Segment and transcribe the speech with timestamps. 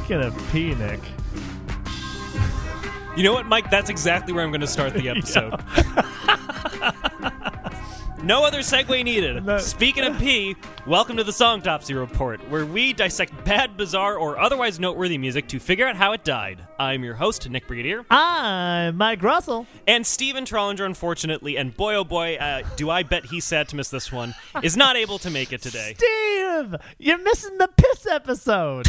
[0.00, 1.00] So speaking of pee, Nick,
[3.16, 3.70] You know what, Mike?
[3.70, 5.50] That's exactly where I'm going to start the episode.
[8.24, 9.44] no other segue needed.
[9.44, 9.58] No.
[9.58, 14.80] Speaking of P, welcome to the Songtopsy Report, where we dissect bad, bizarre, or otherwise
[14.80, 16.64] noteworthy music to figure out how it died.
[16.78, 19.66] I'm your host, Nick Brigadier, I'm Mike Russell.
[19.86, 23.76] and Steven Trollinger, unfortunately, and boy oh boy, uh, do I bet he's sad to
[23.76, 25.94] miss this one, is not able to make it today.
[25.98, 28.88] Steve, you're missing the piss episode.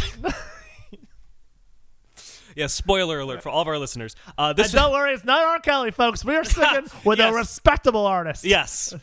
[2.56, 4.14] Yeah, spoiler alert for all of our listeners.
[4.38, 5.58] Uh, and this don't worry, it's not R.
[5.60, 6.24] Kelly, folks.
[6.24, 7.32] We are singing with Yes.
[7.32, 8.44] a respectable artist.
[8.44, 8.94] Yes.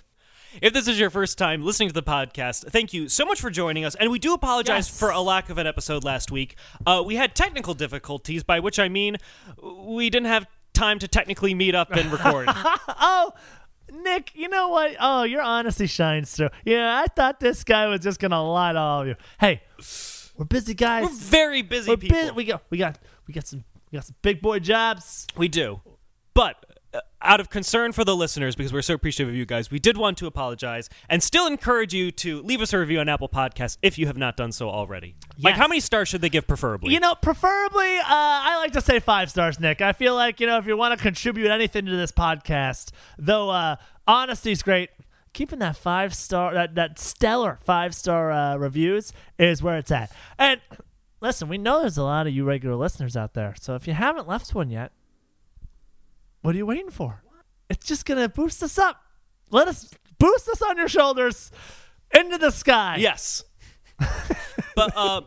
[0.62, 3.52] If this is your first time listening to the podcast, thank you so much for
[3.52, 3.94] joining us.
[3.96, 5.00] And we do apologize Yes.
[5.00, 6.56] for a lack of an episode last week.
[6.88, 9.18] Uh, we had technical difficulties, by which I mean
[9.62, 12.50] we didn't have time to technically meet up and record.
[13.02, 13.32] Oh,
[13.92, 14.96] Nick, you know what?
[15.00, 16.50] Oh, your honesty shines through.
[16.66, 19.16] Yeah, I thought this guy was just gonna lie to all of you.
[19.40, 19.62] Hey,
[20.38, 21.06] we're busy guys.
[21.06, 22.28] We're very busy We're people.
[22.30, 25.28] bu- we got we got we got some we got some big boy jobs.
[25.38, 25.82] We do.
[26.34, 29.70] But uh, out of concern for the listeners, because we're so appreciative of you guys,
[29.70, 33.08] we did want to apologize and still encourage you to leave us a review on
[33.08, 35.16] Apple Podcasts if you have not done so already.
[35.38, 36.92] Like, how many stars should they give preferably?
[36.92, 39.80] You know, preferably, uh, I like to say five stars, Nick.
[39.80, 43.52] I feel like you know if you want to contribute anything to this podcast, though,
[43.52, 43.76] uh,
[44.08, 44.90] honesty's great.
[45.34, 50.12] Keeping that five star, that, that stellar five star uh, reviews is where it's at.
[50.40, 50.60] And
[51.22, 53.56] listen, we know there's a lot of you regular listeners out there.
[53.60, 54.92] So if you haven't left one yet,
[56.42, 57.24] what are you waiting for?
[57.70, 59.02] It's just gonna boost us up.
[59.52, 61.52] Let us boost us on your shoulders
[62.14, 62.98] into the sky.
[63.00, 63.44] Yes.
[64.76, 65.22] but uh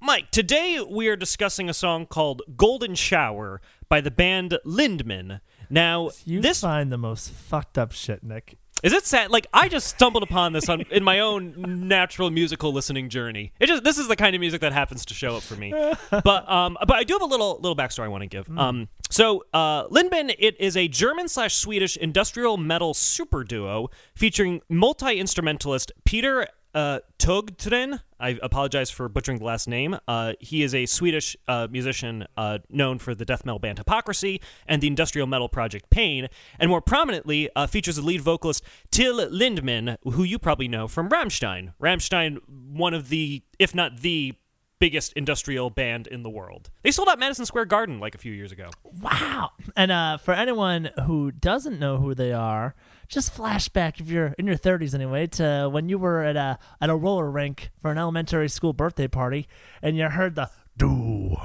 [0.00, 5.40] Mike, today we are discussing a song called Golden Shower by the band Lindemann.
[5.70, 8.58] Now, You this find the most fucked up shit, Nick.
[8.82, 11.54] Is it sad like I just stumbled upon this on in my own
[11.88, 13.52] natural musical listening journey.
[13.60, 15.72] It just this is the kind of music that happens to show up for me.
[16.10, 18.48] but um but I do have a little little backstory I want to give.
[18.58, 24.62] Um so uh Lindemann it is a German slash Swedish industrial metal super duo featuring
[24.68, 28.00] multi instrumentalist Peter uh, Tugtren.
[28.18, 29.98] I apologize for butchering the last name.
[30.06, 34.40] Uh, he is a Swedish uh, musician uh, known for the death metal band Hypocrisy
[34.66, 36.28] and the industrial metal project Pain,
[36.58, 41.08] and more prominently uh, features the lead vocalist Till Lindemann, who you probably know from
[41.08, 41.74] Rammstein.
[41.80, 44.34] Rammstein, one of the, if not the
[44.82, 46.68] biggest industrial band in the world.
[46.82, 48.68] They sold out Madison Square Garden like a few years ago.
[49.00, 49.50] Wow.
[49.76, 52.74] And uh, for anyone who doesn't know who they are,
[53.12, 56.88] just flashback if you're in your 30s anyway to when you were at a at
[56.88, 59.46] a roller rink for an elementary school birthday party
[59.82, 61.36] and you heard the du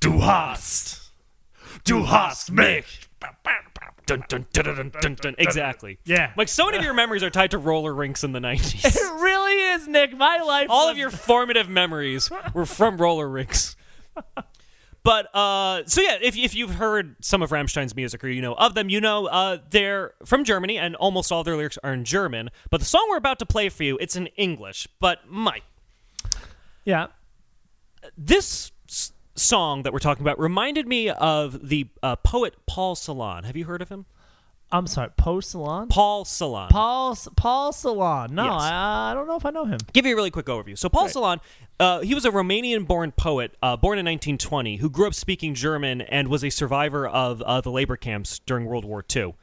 [0.00, 1.10] du hast
[1.84, 3.08] du hast mich.
[4.06, 5.34] Dun, dun, dun, dun, dun, dun, dun.
[5.38, 5.98] Exactly.
[6.06, 6.32] Yeah.
[6.36, 8.84] Like so many of your memories are tied to roller rinks in the 90s.
[8.86, 10.16] It really is, Nick.
[10.16, 10.68] My life.
[10.70, 13.76] all was- of your formative memories were from roller rinks.
[15.08, 18.52] But uh, so yeah, if if you've heard some of Rammstein's music or you know
[18.52, 22.04] of them, you know uh, they're from Germany and almost all their lyrics are in
[22.04, 22.50] German.
[22.68, 24.86] But the song we're about to play for you, it's in English.
[25.00, 25.62] But Mike,
[26.84, 27.06] Yeah.
[28.18, 33.44] this s- song that we're talking about reminded me of the uh, poet Paul Celan.
[33.46, 34.04] Have you heard of him?
[34.70, 35.08] I'm sorry.
[35.16, 35.88] Paul Salon.
[35.88, 36.68] Paul Celan.
[36.68, 38.34] Paul Paul Salon.
[38.34, 38.62] No, Yes.
[38.62, 39.78] I, I don't know if I know him.
[39.92, 40.76] give you a really quick overview.
[40.76, 41.40] So Paul Celan,
[41.80, 46.02] uh, he was a Romanian-born poet, uh, born in 1920, who grew up speaking German
[46.02, 49.34] and was a survivor of uh, the labor camps during World War II.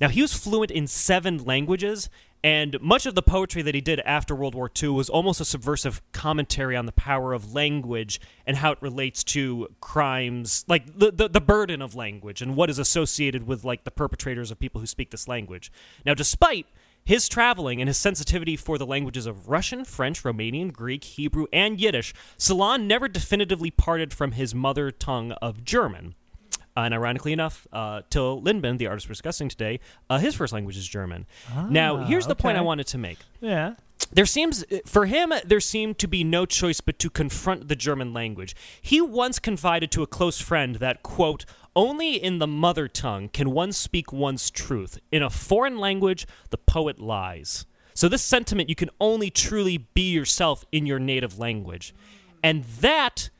[0.00, 2.08] Now he was fluent in seven languages,
[2.44, 5.44] and much of the poetry that he did after World War II was almost a
[5.44, 11.12] subversive commentary on the power of language and how it relates to crimes, like the,
[11.12, 14.80] the the burden of language and what is associated with like the perpetrators of people
[14.80, 15.70] who speak this language.
[16.04, 16.66] Now, despite
[17.04, 21.80] his traveling and his sensitivity for the languages of Russian, French, Romanian, Greek, Hebrew, and
[21.80, 26.14] Yiddish, Celan never definitively parted from his mother tongue of German.
[26.76, 30.52] Uh, and ironically enough, uh, Till Lindemann, the artist we're discussing today, uh, his first
[30.52, 31.26] language is German.
[31.68, 33.18] now, here's the point I wanted to make.
[33.40, 33.74] Yeah.
[34.12, 38.12] There seems, for him, there seemed to be no choice but to confront the German
[38.12, 38.54] language.
[38.80, 43.50] He once confided to a close friend that, quote, only in the mother tongue can
[43.50, 44.98] one speak one's truth.
[45.10, 47.64] In a foreign language, the poet lies.
[47.94, 51.94] So, this sentiment, you can only truly be yourself in your native language.
[52.42, 53.30] And that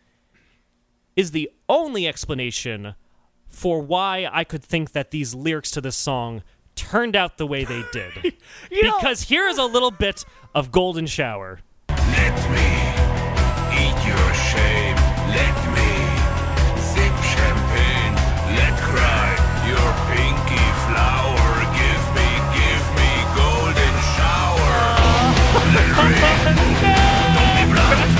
[1.16, 2.94] is the only explanation
[3.52, 6.42] for why I could think that these lyrics to this song
[6.74, 8.34] turned out the way they did.
[8.70, 11.60] You know- because here is a little bit of Golden Shower.
[11.88, 12.70] Let me
[13.78, 14.96] eat your shame.
[15.32, 15.90] Let me
[16.80, 18.14] sip champagne.
[18.56, 19.28] Let cry
[19.68, 21.48] your pinky flower.
[21.76, 24.76] Give me, give me golden shower.
[25.76, 26.16] Let rain.
[27.36, 28.12] Don't be blind.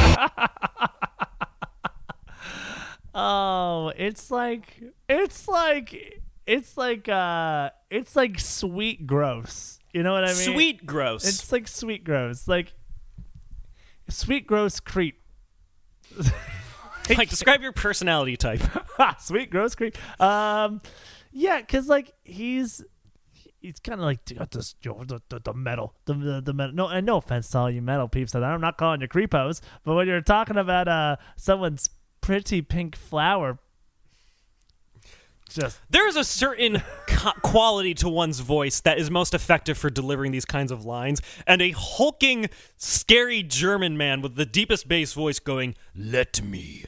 [3.96, 4.80] it's like
[5.20, 9.78] it's like it's like uh it's like sweet gross.
[9.92, 10.36] You know what I mean?
[10.36, 11.26] Sweet gross.
[11.26, 12.48] It's like sweet gross.
[12.48, 12.72] Like
[14.08, 15.20] sweet gross creep.
[17.16, 18.62] like describe your personality type.
[19.20, 19.96] sweet gross creep.
[20.20, 20.80] Um
[21.30, 22.84] yeah, cuz like he's
[23.60, 26.74] he's kind of like got this, the, the, the metal, the, the, the metal.
[26.74, 28.34] No, and no offense to all you metal peeps.
[28.34, 33.58] I'm not calling you creepos, but when you're talking about uh someone's pretty pink flower,
[35.54, 39.90] just There is a certain co- quality to one's voice that is most effective for
[39.90, 45.12] delivering these kinds of lines, and a hulking, scary German man with the deepest bass
[45.12, 46.84] voice going, Let me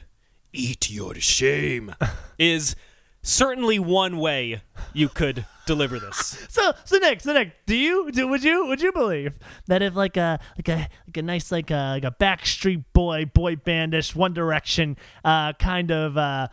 [0.53, 1.95] eat your shame,
[2.39, 2.75] is
[3.21, 4.61] certainly one way
[4.93, 6.45] you could deliver this.
[6.49, 9.37] So, so Nick, so Nick, do you do would you would you believe
[9.67, 13.25] that if like a like a like a nice like a like a Backstreet Boy
[13.25, 16.49] boy bandish One Direction uh kind of uh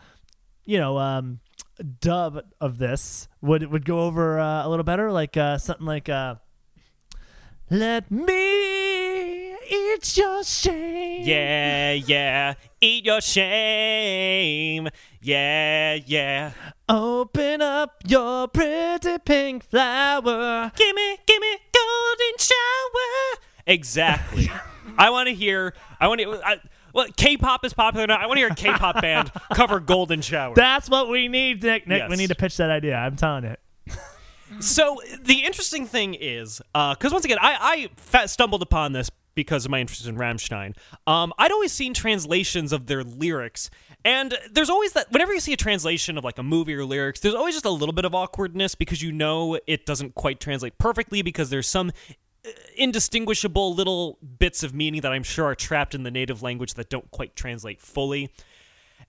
[0.65, 1.39] you know um
[1.99, 6.07] dub of this would would go over uh, a little better like uh something like
[6.07, 6.35] uh
[7.69, 14.89] let me eat your shame Yeah, yeah, eat your shame.
[15.21, 16.51] Yeah, yeah.
[16.89, 23.39] open up your pretty pink flower Gimme, gimme, golden shower.
[23.65, 24.51] Exactly.
[24.97, 25.73] I want to hear.
[25.99, 26.59] I want to.
[26.93, 28.17] Well, K-pop is popular now.
[28.17, 31.87] I want to hear a K-pop band cover "Golden Shower." that's what we need Nick
[31.87, 33.55] Nick we need to pitch that idea I'm telling you
[34.59, 39.71] So the interesting thing is, because once again, I, I stumbled upon this because of
[39.71, 40.75] my interest in Rammstein.
[41.07, 43.69] Um, I'd always seen translations of their lyrics,
[44.05, 45.11] and there's always that.
[45.11, 47.71] Whenever you see a translation of like a movie or lyrics, there's always just a
[47.71, 51.89] little bit of awkwardness because you know it doesn't quite translate perfectly because there's some
[51.89, 52.13] uh,
[52.75, 56.89] indistinguishable little bits of meaning that I'm sure are trapped in the native language that
[56.89, 58.31] don't quite translate fully.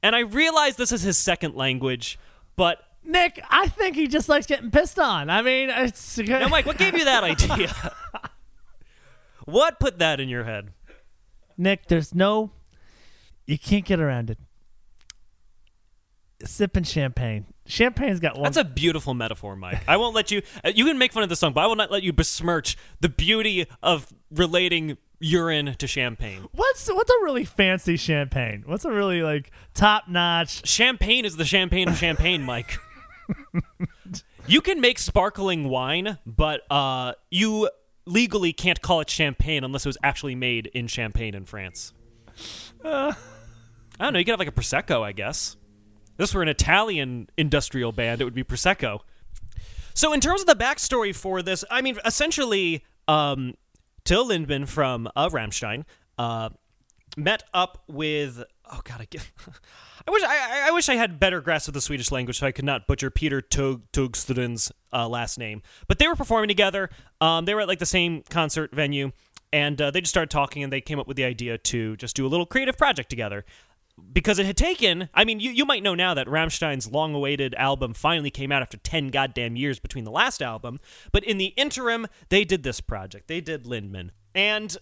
[0.02, 2.18] And I realize this is his second language,
[2.56, 5.30] but Nick, I think he just likes getting pissed on.
[5.30, 7.72] I mean, it's Now, Mike, what gave you that idea?
[9.44, 10.72] what put that in your head?
[11.56, 12.50] Nick, there's no
[13.46, 14.38] you can't get around it.
[16.44, 17.46] Sipping champagne.
[17.66, 18.44] Champagne's got one.
[18.44, 19.82] That's a beautiful metaphor, Mike.
[19.88, 20.42] I won't let you.
[20.64, 22.76] uh, You can make fun of the song, but I will not let you besmirch
[23.00, 26.46] the beauty of relating urine to champagne.
[26.52, 28.62] what's what's a really fancy champagne?
[28.66, 30.66] What's a really like top notch?
[30.68, 32.76] Champagne is the champagne of champagne, Mike.
[34.46, 37.70] you can make sparkling wine, but uh, you
[38.04, 41.94] legally can't call it champagne unless it was actually made in Champagne in France.
[42.84, 43.14] I
[43.98, 44.18] don't know.
[44.18, 45.56] You could have like a prosecco, I guess.
[46.16, 49.00] This were an Italian industrial band, it would be prosecco.
[49.94, 53.54] So, in terms of the backstory for this, I mean, essentially, um,
[54.04, 55.84] Till Lindemann from uh, Rammstein
[56.18, 56.50] uh,
[57.16, 58.44] met up with.
[58.70, 59.30] Oh God, I, get,
[60.08, 62.52] I wish I, I wish I had better grasp of the Swedish language, so I
[62.52, 65.62] could not butcher Peter Tug Tugström's uh, last name.
[65.88, 66.90] But they were performing together.
[67.20, 69.12] Um, they were at like the same concert venue,
[69.52, 72.16] and uh, they just started talking, and they came up with the idea to just
[72.16, 73.44] do a little creative project together
[74.12, 77.94] because it had taken i mean you, you might know now that rammstein's long-awaited album
[77.94, 80.80] finally came out after 10 goddamn years between the last album
[81.12, 83.28] but in the interim they did this project.
[83.28, 84.10] They did lindemann.
[84.34, 84.76] And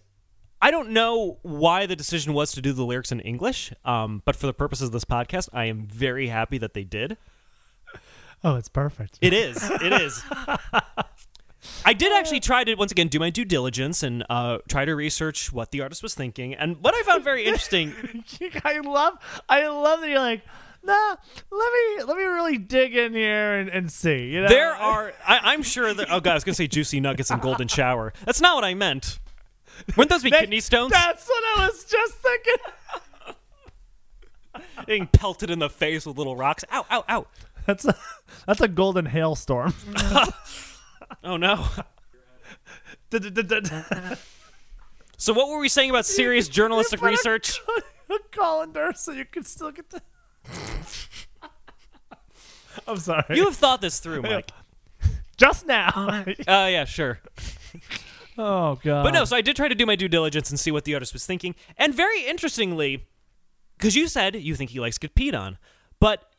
[0.61, 4.37] i don't know why the decision was to do the lyrics in english um, but
[4.37, 7.17] for the purposes of this podcast i am very happy that they did.
[8.45, 9.19] Oh, it's perfect.
[9.21, 9.57] it is.
[9.63, 10.21] It is
[11.85, 14.95] I did actually try to once again do my due diligence and uh, try to
[14.95, 17.95] research what the artist was thinking, and what I found very interesting
[18.65, 19.15] I love
[19.49, 20.43] I love that you're like,
[20.83, 21.17] nah,
[21.51, 24.27] let me let me really dig in here and, and see.
[24.27, 24.49] You know?
[24.49, 26.09] There are, I, I'm sure that.
[26.11, 28.13] Oh god, I was gonna say juicy nuggets and golden shower.
[28.25, 29.19] That's not what I meant.
[29.97, 30.93] Wouldn't those be Nick, kidney stones?
[30.93, 32.55] That's what I was just thinking.
[34.87, 36.65] Being pelted in the face with little rocks.
[36.73, 37.27] Ow, ow, ow.
[37.67, 37.97] That's a
[38.47, 39.75] that's a golden hailstorm.
[41.25, 41.67] Oh no.
[45.19, 47.61] So what were we saying about serious journalistic You put a- research?
[48.11, 50.03] A colander so you can still get the.
[52.89, 53.25] I'm sorry.
[53.37, 54.51] You have thought this through, Mike.
[55.37, 55.93] just now.
[55.95, 56.25] Uh,
[56.71, 57.21] yeah, sure.
[58.37, 59.05] oh god.
[59.05, 60.95] But no, so I did try to do my due diligence and see what the
[60.95, 61.55] artist was thinking.
[61.77, 63.07] And very interestingly,
[63.79, 65.59] because you said you think he likes to get peed on,
[66.01, 66.33] but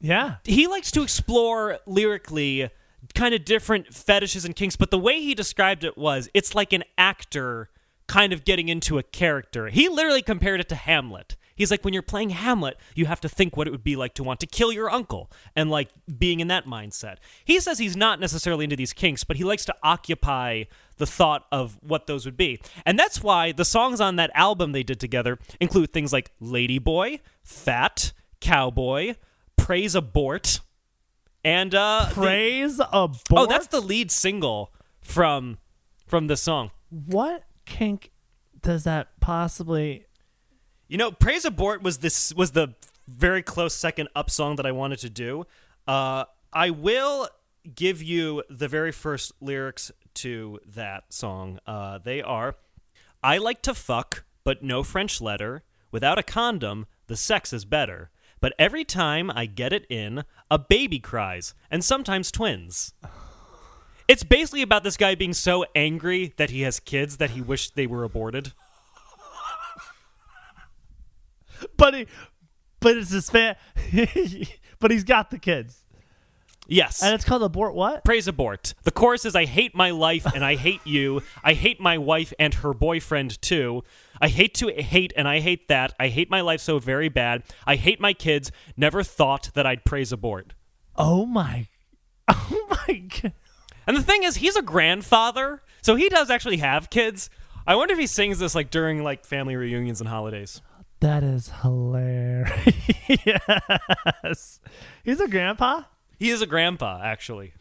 [0.00, 0.36] Yeah.
[0.44, 2.70] he likes to explore lyrically
[3.14, 6.72] kind of different fetishes and kinks, but the way he described it was it's like
[6.72, 7.68] an actor
[8.06, 9.68] kind of getting into a character.
[9.68, 11.36] He literally compared it to Hamlet.
[11.54, 14.14] He's like, when you're playing Hamlet, you have to think what it would be like
[14.14, 17.16] to want to kill your uncle and like being in that mindset.
[17.44, 20.64] He says he's not necessarily into these kinks, but he likes to occupy
[20.96, 22.60] the thought of what those would be.
[22.86, 26.78] And that's why the songs on that album they did together include things like Lady
[26.78, 29.14] Boy, Fat, Cowboy,
[29.56, 30.60] "Praise Abort,"
[31.44, 33.20] and uh, the- Praise abort.
[33.32, 35.58] oh, that's the lead single from
[36.06, 36.70] from the song.
[36.90, 38.10] what kink
[38.60, 40.06] does that possibly?
[40.88, 42.74] You know, "Praise Abort" was this was the
[43.08, 45.46] very close second up song that I wanted to do.
[45.88, 47.28] Uh, I will
[47.74, 51.58] give you the very first lyrics to that song.
[51.66, 52.54] Uh, they are,
[53.22, 55.64] "I like to fuck, but no French letter.
[55.90, 58.10] Without a condom, the sex is better."
[58.42, 62.92] But every time I get it in, a baby cries, and sometimes twins.
[64.08, 67.76] It's basically about this guy being so angry that he has kids that he wished
[67.76, 68.52] they were aborted.
[71.76, 72.06] But he,
[72.80, 73.54] but it's his fan.
[74.80, 75.78] but he's got the kids,
[76.66, 77.00] Yes.
[77.02, 77.74] and it's called abort.
[77.74, 78.04] What?
[78.04, 78.74] Praise abort.
[78.82, 81.22] The chorus is I hate my life and I hate you.
[81.44, 83.84] I hate my wife and her boyfriend too.
[84.22, 85.94] I hate to hate and I hate that.
[85.98, 87.42] I hate my life so very bad.
[87.66, 88.52] I hate my kids.
[88.76, 90.54] Never thought that I'd praise abort.
[90.96, 91.66] Oh my!
[92.28, 93.32] Oh my god!
[93.86, 97.28] And the thing is, he's a grandfather, so he does actually have kids.
[97.66, 100.62] I wonder if he sings this like during like family reunions and holidays.
[101.00, 102.76] That is hilarious.
[103.26, 104.60] yes,
[105.04, 105.82] he's a grandpa.
[106.18, 107.54] He is a grandpa, actually.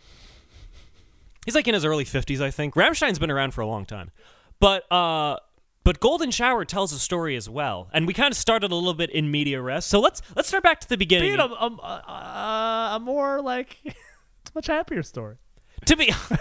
[1.43, 2.75] He's like in his early fifties, I think.
[2.75, 4.11] Rammstein's been around for a long time,
[4.59, 5.37] but uh,
[5.83, 8.93] but Golden Shower tells a story as well, and we kind of started a little
[8.93, 9.85] bit in media res.
[9.85, 11.29] So let's let's start back to the beginning.
[11.29, 13.95] Being a, a, a, a more like, it's
[14.49, 15.37] a much happier story.
[15.85, 16.13] to be,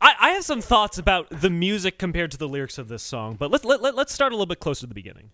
[0.00, 3.36] I, I have some thoughts about the music compared to the lyrics of this song,
[3.38, 5.30] but let's let, let, let's start a little bit closer to the beginning.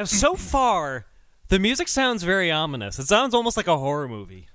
[0.00, 1.04] Now, so far,
[1.48, 2.98] the music sounds very ominous.
[2.98, 4.48] It sounds almost like a horror movie.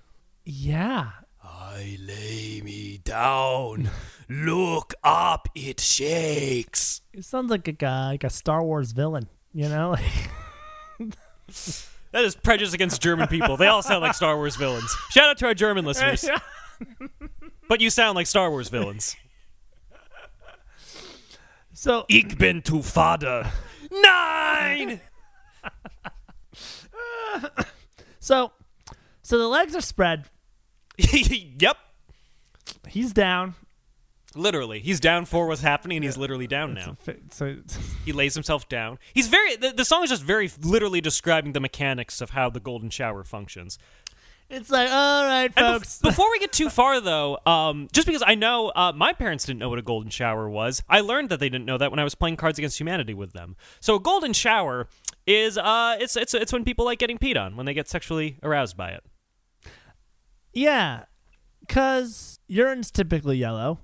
[0.44, 1.10] Yeah.
[1.44, 3.92] I lay me down.
[4.28, 7.02] Look up, it shakes.
[7.14, 9.30] It sounds like a guy, like a Star Wars villain.
[9.54, 9.96] You know,
[12.12, 13.56] That is prejudice against German people.
[13.56, 14.96] They all sound like Star Wars villains.
[15.12, 16.28] Shout out to our German listeners.
[17.70, 19.16] But you sound like Star Wars villains.
[21.74, 23.52] so Ich bin tu Vater.
[23.92, 25.02] Nine!
[28.20, 28.52] So
[29.22, 30.26] so the legs are spread.
[30.98, 31.78] yep.
[32.88, 33.56] He's down.
[34.36, 34.80] Literally.
[34.80, 36.98] He's down for what's happening, and he's literally down now.
[37.32, 37.58] So
[38.06, 39.00] He lays himself down.
[39.14, 39.56] He's very.
[39.56, 43.24] The, the song is just very literally describing the mechanics of how the golden shower
[43.24, 43.78] functions.
[44.50, 46.00] it's like, all right, And bef- folks.
[46.04, 49.60] before we get too far, though, um, just because I know uh, my parents didn't
[49.60, 52.04] know what a golden shower was, I learned that they didn't know that when I
[52.04, 53.56] was playing Cards Against Humanity with them.
[53.80, 54.88] So a golden shower
[55.26, 58.38] is uh, it's it's it's when people like getting peed on when they get sexually
[58.44, 59.04] aroused by it.
[60.54, 61.06] yeah,
[61.62, 63.80] because urine's typically yellow,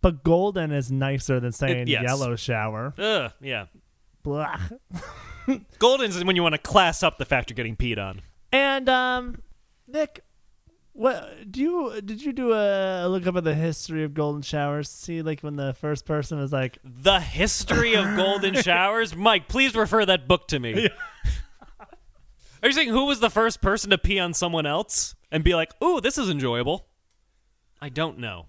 [0.00, 2.02] but golden is nicer than saying yes.
[2.02, 2.94] yellow shower.
[2.98, 3.66] Ugh, yeah.
[4.22, 4.58] Blah.
[5.78, 8.20] Golden is when you want to class up the fact you're getting peed on.
[8.52, 9.42] And um,
[9.86, 10.22] Nick,
[10.98, 14.90] what do you did you do a look up at the history of golden showers?
[14.90, 19.46] See, like when the first person was like, The history of golden showers, Mike.
[19.46, 20.88] Please refer that book to me.
[22.62, 25.54] Are you saying who was the first person to pee on someone else and be
[25.54, 26.88] like, "Ooh, this is enjoyable"?
[27.80, 28.46] I don't know.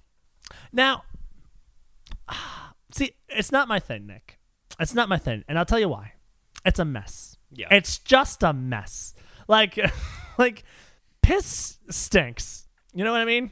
[0.73, 1.03] Now,
[2.91, 4.39] see, it's not my thing, Nick.
[4.79, 6.13] It's not my thing, and I'll tell you why.
[6.65, 7.37] It's a mess.
[7.51, 7.67] Yeah.
[7.69, 9.13] It's just a mess.
[9.47, 9.77] Like,
[10.39, 10.63] like
[11.21, 12.67] piss stinks.
[12.93, 13.51] You know what I mean?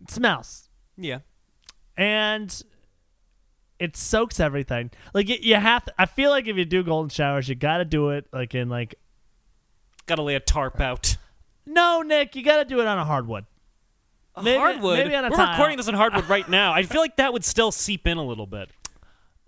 [0.00, 1.18] It smells, Yeah.
[1.96, 2.62] and
[3.78, 4.90] it soaks everything.
[5.14, 5.84] Like you, you have.
[5.86, 8.54] To, I feel like if you do golden showers, you got to do it like
[8.54, 8.94] in like.
[10.06, 11.16] Got to lay a tarp uh, out.
[11.66, 13.44] No, Nick, you got to do it on a hardwood.
[14.42, 14.98] Maybe- hardwood.
[14.98, 15.50] maybe on a We're tile.
[15.50, 16.72] recording this on hardwood right now.
[16.72, 18.70] I feel like that would still seep in a little bit.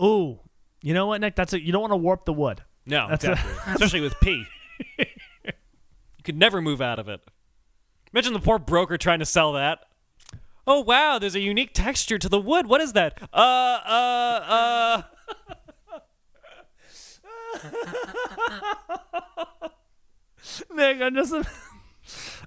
[0.03, 0.39] Ooh,
[0.83, 1.35] you know what, Nick?
[1.37, 1.63] That's it.
[1.63, 2.63] You don't want to warp the wood.
[2.87, 3.39] No, That's a-
[3.69, 4.45] Especially with pee.
[4.99, 5.05] you
[6.25, 7.21] could never move out of it.
[8.13, 9.81] Imagine the poor broker trying to sell that.
[10.67, 12.67] Oh wow, there's a unique texture to the wood.
[12.67, 13.19] What is that?
[13.33, 13.37] Uh,
[13.87, 15.03] uh, uh.
[20.75, 21.35] Nick, I'm just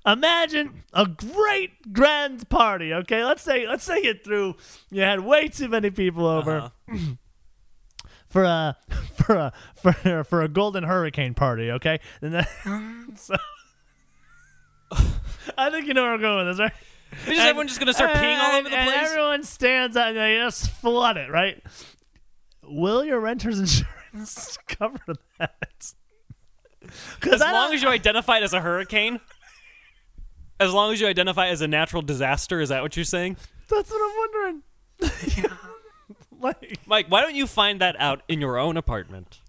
[0.06, 2.94] imagine a great grand party.
[2.94, 4.56] Okay, let's say let's say it through
[4.92, 6.98] you had way too many people over Uh-huh.
[8.28, 8.78] for a
[9.16, 11.72] for a for for a golden hurricane party.
[11.72, 13.36] Okay, and then so.
[15.58, 16.74] I think you know where I'm going with this, right?
[17.28, 19.10] Is just everyone just gonna start peeing all over the and place?
[19.10, 21.62] everyone stands out and they just flood it, right?
[22.64, 23.60] Will your renter's
[24.14, 25.00] insurance cover
[25.38, 25.94] that?
[27.32, 29.20] As long as you identify it as a hurricane.
[30.60, 33.38] As long as you identify it as a natural disaster, is that what you're saying?
[33.70, 35.52] that's what I'm wondering.
[36.40, 39.42] like, Mike, why don't you find that out in your own apartment?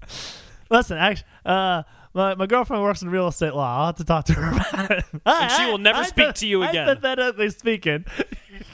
[0.70, 1.82] listen, actually, uh,
[2.16, 3.78] my, my girlfriend works in real estate law.
[3.78, 5.04] I'll have to talk to her about it.
[5.26, 6.88] And she will never speak to you again.
[6.88, 8.04] Hypothetically speaking,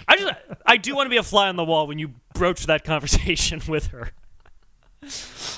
[0.08, 0.32] I just
[0.64, 3.60] I do want to be a fly on the wall when you broach that conversation
[3.68, 4.12] with her.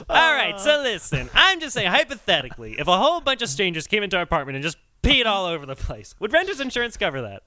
[0.09, 0.83] All right, so uh.
[0.83, 4.57] listen, I'm just saying hypothetically, if a whole bunch of strangers came into our apartment
[4.57, 7.43] and just peed all over the place, would renter's insurance cover that?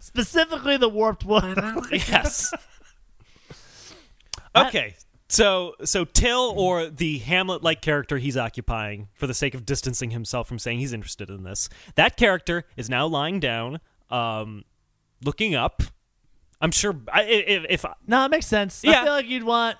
[0.00, 1.58] specifically the warped wood.
[1.92, 2.52] Yes.
[4.54, 4.96] Okay.
[5.28, 10.10] So so Till or the Hamlet like character he's occupying for the sake of distancing
[10.10, 11.68] himself from saying he's interested in this.
[11.96, 13.80] That character is now lying down,
[14.10, 14.64] um,
[15.24, 15.82] looking up.
[16.60, 18.84] I'm sure I, if, if no, it makes sense.
[18.84, 19.76] I feel like you'd want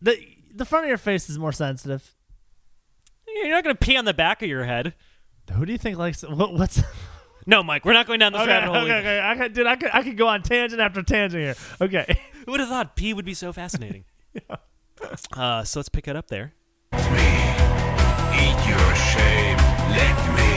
[0.00, 0.16] the
[0.54, 2.14] the front of your face is more sensitive.
[3.26, 4.94] you're not going to pee on the back of your head.
[5.52, 6.80] Who do you think likes what, what's?
[7.46, 8.76] No, Mike, we're not going down this Okay, rabbit hole.
[8.84, 9.00] okay, either.
[9.08, 9.20] okay.
[9.20, 11.54] I could, dude, I could, I could go on tangent after tangent here.
[11.80, 12.20] Okay.
[12.44, 14.04] Who would have thought pee would be so fascinating?
[15.36, 16.52] uh, so let's pick it up there.
[16.92, 19.58] Eat your shame,
[19.96, 20.52] let me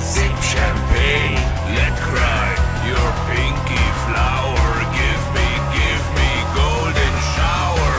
[0.00, 1.38] sip champagne,
[1.76, 2.48] let cry
[2.86, 4.68] your pinky flower.
[4.96, 7.92] Give me, give me golden shower.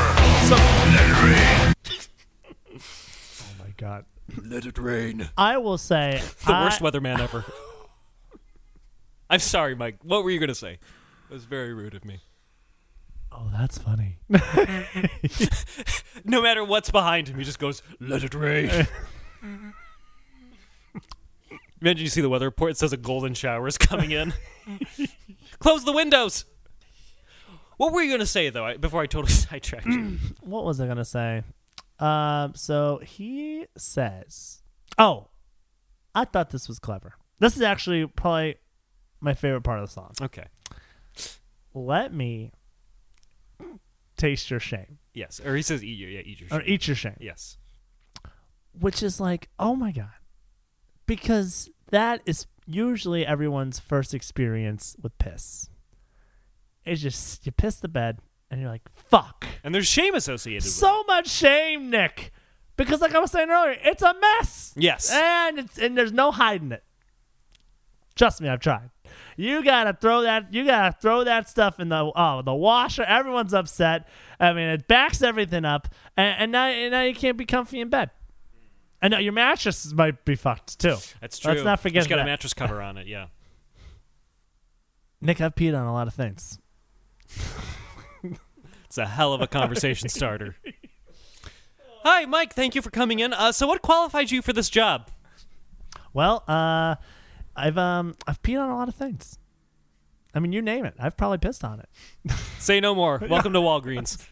[0.95, 1.73] let it rain,
[3.41, 4.05] Oh my god.
[4.43, 5.29] let it rain.
[5.37, 7.45] I will say The I- worst weatherman ever.
[9.29, 9.97] I'm sorry, Mike.
[10.03, 10.73] What were you going to say?
[11.29, 12.19] It was very rude of me.
[13.39, 14.17] Oh, that's funny.
[16.25, 18.87] No matter what's behind him, he just goes, "Let it rain."
[21.81, 22.71] Imagine you see the weather report.
[22.71, 24.33] It says a golden shower is coming in.
[25.59, 26.43] Close the windows.
[27.77, 28.77] What were you going to say though?
[28.77, 30.17] Before I totally sidetracked you.
[30.41, 31.43] what was I gonna say?
[31.99, 34.61] Um, so he says,
[34.97, 35.29] "Oh,
[36.13, 37.13] I thought this was clever.
[37.39, 38.57] This is actually probably
[39.21, 40.11] my favorite part of the song.
[40.21, 40.47] Okay.
[41.73, 42.51] Let me
[44.19, 45.41] taste your shame Yes.
[45.43, 47.57] Or he says, "Eat your yeah, eat your." or eat your shame," Yes.
[48.71, 50.11] which is like, oh my god,
[51.05, 55.69] because that is usually everyone's first experience with piss.
[56.85, 59.45] It's just you piss the bed and you're like, fuck.
[59.63, 62.31] And there's shame associated with so much shame, Nick.
[62.77, 64.73] Because like I was saying earlier, it's a mess.
[64.77, 65.11] Yes.
[65.11, 66.83] And it's and there's no hiding it.
[68.15, 68.89] Trust me, I've tried.
[69.39, 73.03] You gotta throw that you gotta throw that stuff in the oh the washer.
[73.03, 74.05] Everyone's upset.
[74.37, 77.79] I mean it backs everything up and, and now and now you can't be comfy
[77.79, 78.11] in bed.
[79.01, 80.97] And now your mattress might be fucked too.
[81.21, 81.53] That's true.
[81.53, 82.23] Let's not forget It's got that.
[82.23, 83.07] a mattress cover on it.
[83.07, 83.27] Yeah.
[85.21, 86.59] Nick, I've peed on a lot of things.
[88.85, 90.55] It's a hell of a conversation starter.
[92.03, 92.55] Hi, Mike.
[92.55, 93.33] Thank you for coming in.
[93.33, 95.11] Uh, so, what qualified you for this job?
[96.11, 96.95] Well, uh
[97.55, 99.37] I've um I've peed on a lot of things.
[100.33, 100.93] I mean, you name it.
[100.99, 101.89] I've probably pissed on it.
[102.59, 103.19] Say no more.
[103.29, 104.17] Welcome to Walgreens.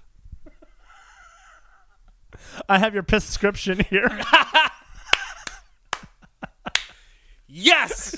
[2.69, 4.19] I have your piss prescription here.
[7.49, 8.13] Yes,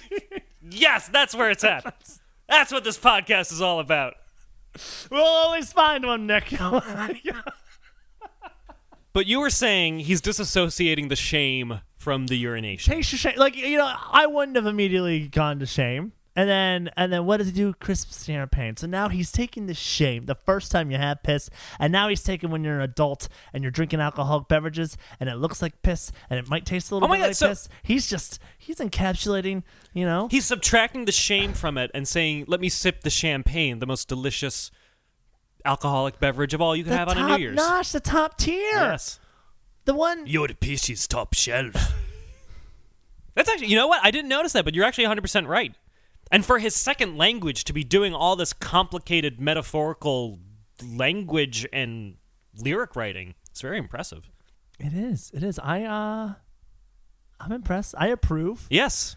[0.70, 1.94] yes, that's where it's at.
[2.50, 4.16] That's what this podcast is all about.
[5.12, 6.52] we'll always find one, Nick.
[9.14, 12.91] But you were saying he's disassociating the shame from the urination.
[12.91, 13.34] Taste your shame.
[13.38, 16.13] Like you know, I wouldn't have immediately gone to shame.
[16.36, 17.74] And then, and then, what does he do?
[17.74, 18.78] Crisp champagne.
[18.78, 22.24] So now he's taking the shame the first time you have piss, and now he's
[22.24, 26.12] taking when you're an adult and you're drinking alcoholic beverages, and it looks like piss,
[26.30, 27.69] and it might taste a little Oh my bit God, like so- piss.
[27.84, 30.30] He's just he's encapsulating, you know.
[30.32, 34.08] He's subtracting the shame from it and saying, "Let me sip the champagne, the most
[34.08, 34.72] delicious
[35.65, 38.38] alcoholic beverage of all you can the have on a New Year's." notch, the top
[38.38, 39.19] tier, Yes.
[39.84, 40.26] the one.
[40.26, 41.76] You're the PC's top shelf.
[43.39, 44.02] That's actually, you know what?
[44.04, 45.73] I didn't notice that, but you're actually 100% right.
[46.30, 50.39] And for his second language to be doing all this complicated metaphorical
[50.86, 52.15] language and
[52.62, 54.30] lyric writing, it's very impressive.
[54.78, 55.32] It is.
[55.34, 55.58] It is.
[55.58, 56.34] I uh,
[57.39, 57.95] I'm impressed.
[57.97, 59.15] I approve, Yes.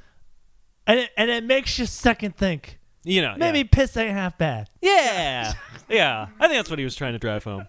[0.86, 2.78] and it, and it makes you second think.
[3.02, 3.64] You know, Maybe yeah.
[3.72, 4.70] piss ain't half bad.
[4.80, 5.52] Yeah.
[5.88, 6.28] yeah.
[6.38, 7.66] I think that's what he was trying to drive home.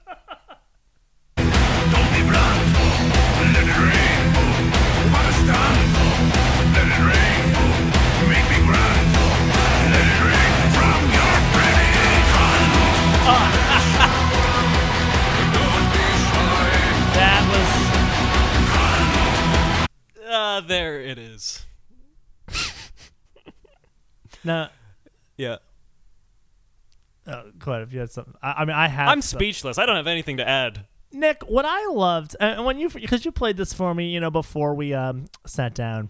[13.26, 13.54] Cunt.
[15.54, 16.72] Don't be shy.
[17.16, 17.44] That
[20.30, 21.66] Uh, there it is.
[22.48, 22.72] was
[24.44, 24.68] no.
[25.38, 25.58] Yeah.
[27.26, 28.34] Uh, go ahead if you had something.
[28.42, 29.08] I, I mean, I have.
[29.10, 29.78] I'm some- speechless.
[29.78, 30.86] I don't have anything to add.
[31.12, 34.32] Nick, what I loved, and when you because you played this for me, you know,
[34.32, 36.10] before we um sat down,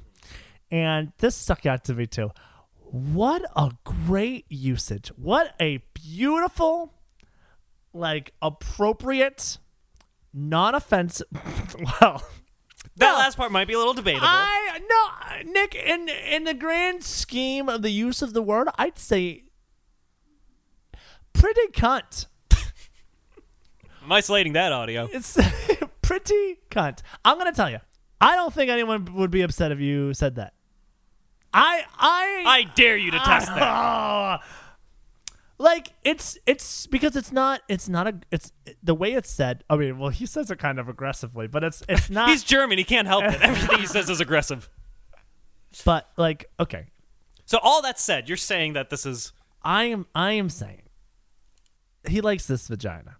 [0.71, 2.31] and this stuck out to me too.
[2.79, 5.09] What a great usage!
[5.17, 6.93] What a beautiful,
[7.93, 9.57] like appropriate,
[10.33, 11.27] non-offensive.
[12.01, 12.23] well,
[12.97, 14.27] That last part might be a little debatable.
[14.27, 14.79] I
[15.45, 15.75] no, Nick.
[15.75, 19.43] In in the grand scheme of the use of the word, I'd say
[21.33, 22.27] pretty cunt.
[24.03, 25.07] I'm isolating that audio.
[25.11, 25.37] It's
[26.01, 27.01] pretty cunt.
[27.23, 27.79] I'm gonna tell you.
[28.19, 30.53] I don't think anyone would be upset if you said that.
[31.53, 33.61] I I I dare you to test that.
[33.63, 34.37] Oh,
[35.63, 38.51] Like it's it's because it's not it's not a it's
[38.83, 39.63] the way it's said.
[39.69, 42.27] I mean, well, he says it kind of aggressively, but it's it's not.
[42.29, 42.77] He's German.
[42.77, 43.41] He can't help it.
[43.41, 44.69] Everything he says is aggressive.
[45.85, 46.87] but like, okay,
[47.45, 49.31] So all that said, you're saying that this is.
[49.63, 50.81] I am I am saying
[52.09, 53.15] he likes this vagina.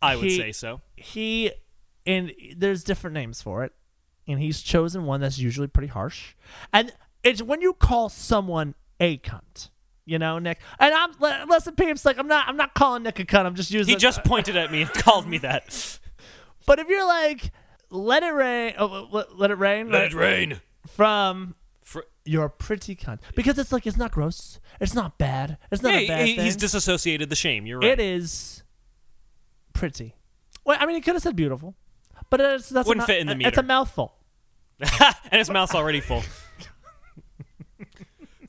[0.00, 0.80] I would He- say so.
[0.96, 1.52] he
[2.06, 3.72] and there's different names for it
[4.28, 6.34] and he's chosen one that's usually pretty harsh
[6.72, 9.68] and it's when you call someone a cunt
[10.06, 11.10] you know nick and i'm
[11.48, 13.98] listen peeps like i'm not i'm not calling nick a cunt i'm just using He
[13.98, 15.98] just pointed at me and called me that.
[16.64, 17.50] but if you're like
[17.90, 20.60] let it rain oh, let, let it rain Let it rain.
[20.86, 25.82] from Fr- you're pretty cunt because it's like it's not gross it's not bad it's
[25.82, 26.44] not a bad he- thing.
[26.44, 27.66] he's disassociated the shame.
[27.66, 27.90] You're right.
[27.90, 28.62] it is
[29.72, 30.14] pretty
[30.64, 31.74] well i mean he could have said beautiful
[32.30, 33.48] but it's that's Wouldn't a, fit in the meter.
[33.48, 34.14] it's a mouthful
[34.80, 36.22] and his mouth's already full.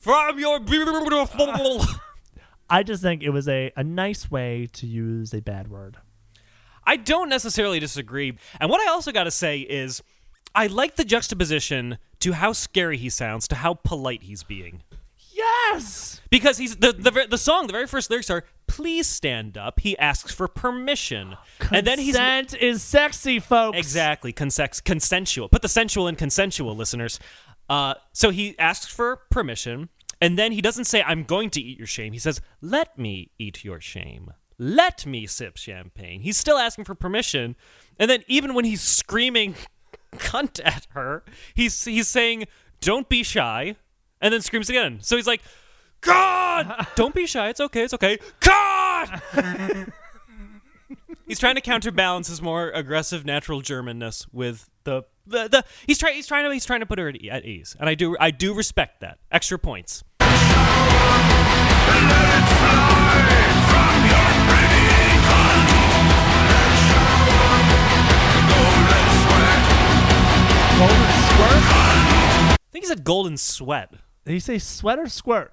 [0.00, 1.84] From your beautiful.
[2.70, 5.96] I just think it was a, a nice way to use a bad word.
[6.84, 8.36] I don't necessarily disagree.
[8.60, 10.02] And what I also got to say is,
[10.54, 14.82] I like the juxtaposition to how scary he sounds to how polite he's being.
[15.30, 16.20] Yes.
[16.30, 19.96] Because he's the the, the song, the very first lyrics are "Please stand up." He
[19.98, 21.36] asks for permission,
[21.70, 23.78] and then he's Consent is sexy, folks.
[23.78, 25.48] exactly consex- consensual.
[25.48, 27.20] Put the sensual in consensual, listeners.
[27.68, 29.88] Uh, so he asks for permission,
[30.20, 33.30] and then he doesn't say, "I'm going to eat your shame." He says, "Let me
[33.38, 34.32] eat your shame.
[34.58, 37.56] Let me sip champagne." He's still asking for permission,
[37.98, 39.54] and then even when he's screaming
[40.14, 42.46] "cunt" at her, he's he's saying,
[42.80, 43.76] "Don't be shy,"
[44.20, 44.98] and then screams again.
[45.02, 45.42] So he's like.
[46.00, 46.86] God!
[46.94, 47.48] Don't be shy.
[47.48, 47.82] It's okay.
[47.82, 48.18] It's okay.
[48.40, 49.22] God!
[51.26, 56.14] he's trying to counterbalance his more aggressive natural Germanness with the the, the he's trying
[56.14, 58.30] he's trying to he's trying to put her at, at ease, and I do I
[58.30, 59.18] do respect that.
[59.30, 60.04] Extra points.
[70.78, 71.62] Golden squirt.
[72.50, 73.92] I think he said golden sweat.
[74.24, 75.52] Did he say sweat or squirt?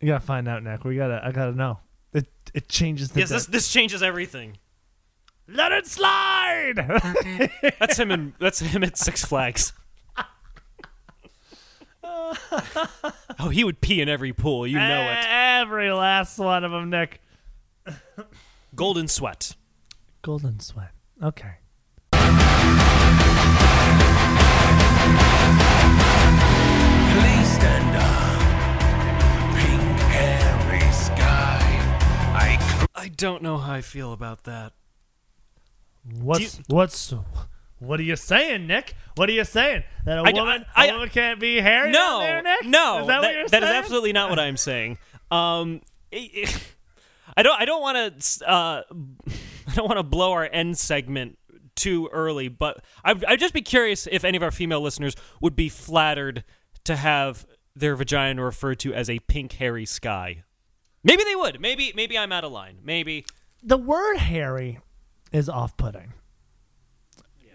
[0.00, 0.84] You gotta find out, Nick.
[0.84, 1.24] We gotta.
[1.24, 1.78] I gotta know.
[2.12, 3.20] It it changes the.
[3.20, 4.58] Yes, this this changes everything.
[5.46, 6.74] Let it slide.
[7.78, 9.72] That's him in that's him at Six Flags.
[12.02, 14.66] oh, he would pee in every pool.
[14.66, 15.26] You know it.
[15.28, 17.20] Every last one of them, Nick.
[18.74, 19.54] Golden sweat.
[20.22, 20.92] Golden sweat.
[21.22, 21.56] Okay.
[27.12, 28.40] Please stand up.
[29.54, 31.60] Pink hairy sky.
[32.34, 34.72] I cr- I don't know how I feel about that.
[36.20, 37.14] What's what's
[37.78, 38.94] what are you saying, Nick?
[39.16, 39.84] What are you saying?
[40.04, 42.64] That a I woman, I- a woman can't be hairy No, there, Nick?
[42.64, 44.98] no, is that, what you're that is absolutely not what I'm saying.
[45.30, 45.80] Um,
[46.12, 46.48] I
[47.42, 48.82] don't, I don't want to, uh,
[49.68, 51.38] I don't want to blow our end segment
[51.74, 55.56] too early, but I'd, I'd just be curious if any of our female listeners would
[55.56, 56.44] be flattered
[56.84, 60.44] to have their vagina referred to as a pink hairy sky.
[61.02, 61.60] Maybe they would.
[61.60, 62.78] Maybe, maybe I'm out of line.
[62.84, 63.24] Maybe.
[63.62, 64.78] the word hairy
[65.34, 66.14] is off-putting.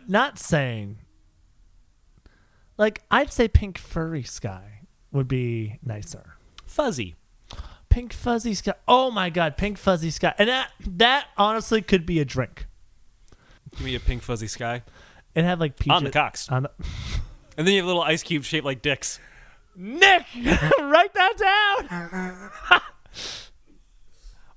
[0.08, 0.98] Not saying
[2.80, 6.36] like I'd say pink furry sky would be nicer.
[6.66, 7.16] Fuzzy.
[7.90, 8.74] Pink fuzzy sky.
[8.88, 10.34] Oh my god, pink fuzzy sky.
[10.38, 12.68] And that that honestly could be a drink.
[13.72, 14.84] Give me a pink fuzzy sky.
[15.36, 16.50] It had like peaches On the cocks.
[16.50, 16.72] On the
[17.58, 19.20] And then you have little ice cubes shaped like dicks.
[19.76, 21.80] Nick, write that
[22.70, 22.82] down.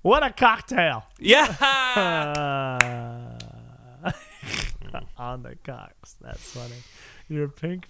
[0.02, 1.04] what a cocktail.
[1.18, 1.56] Yeah.
[4.04, 4.10] Uh,
[5.22, 6.16] on the cocks.
[6.20, 6.74] That's funny.
[7.28, 7.86] You're pink.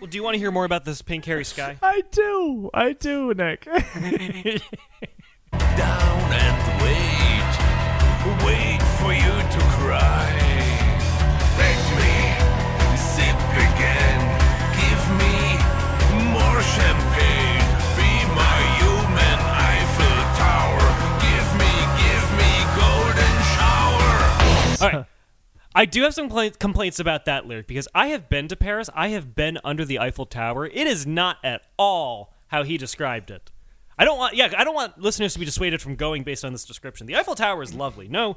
[0.00, 1.78] well, do you want to hear more about this pink hairy sky?
[1.82, 2.70] I do.
[2.74, 3.64] I do, Nick.
[3.64, 3.82] down
[6.32, 7.52] and wait.
[8.44, 10.32] Wait for you to cry.
[11.58, 14.20] Let me sip again.
[14.76, 15.34] Give me
[16.32, 17.35] more champagne.
[25.74, 28.88] I do have some compla- complaints about that lyric because I have been to Paris.
[28.94, 30.66] I have been under the Eiffel Tower.
[30.66, 33.50] It is not at all how he described it.
[33.98, 36.52] I don't want, yeah, I don't want listeners to be dissuaded from going based on
[36.52, 37.06] this description.
[37.06, 38.08] The Eiffel Tower is lovely.
[38.08, 38.36] No,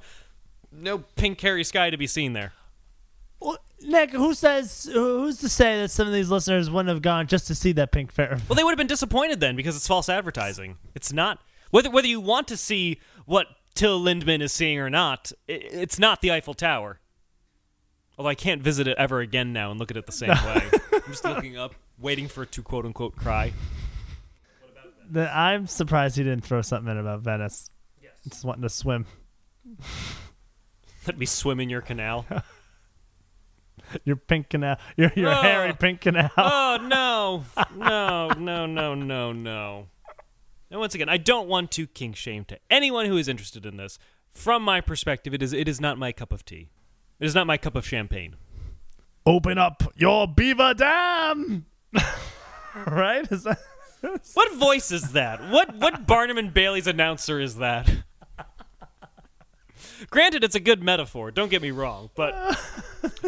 [0.71, 2.53] no pink hairy sky to be seen there.
[3.39, 7.27] Well, Nick, who says who's to say that some of these listeners wouldn't have gone
[7.27, 8.37] just to see that pink fair?
[8.47, 10.77] Well, they would have been disappointed then because it's false advertising.
[10.93, 11.39] It's not
[11.71, 15.31] whether whether you want to see what Till Lindemann is seeing or not.
[15.47, 16.99] it's not the Eiffel Tower.
[18.17, 20.61] Although I can't visit it ever again now and look at it the same way.
[20.93, 23.53] I'm just looking up, waiting for it to quote unquote cry.
[25.09, 27.69] The- I'm surprised he didn't throw something in about Venice.
[28.03, 28.11] Yes.
[28.27, 29.05] Just wanting to swim.
[31.07, 32.25] Let me swim in your canal.
[34.03, 34.77] Your pink canal.
[34.97, 35.41] Your your Oh.
[35.41, 36.29] hairy pink canal.
[36.37, 37.43] oh no,
[37.75, 39.87] no, no, no, no, no.
[40.71, 43.77] And once again, I don't want to kink shame to anyone who is interested in
[43.77, 43.97] this.
[44.31, 46.69] From my perspective, it is it is not my cup of tea.
[47.19, 48.35] It is not my cup of champagne.
[49.25, 51.65] Open up your beaver dam.
[52.87, 53.29] right?
[53.31, 53.59] Is that?
[54.33, 55.49] What voice is that?
[55.49, 57.89] What what Barnum and Bailey's announcer is that?
[60.09, 61.31] Granted, it's a good metaphor.
[61.31, 62.33] Don't get me wrong, but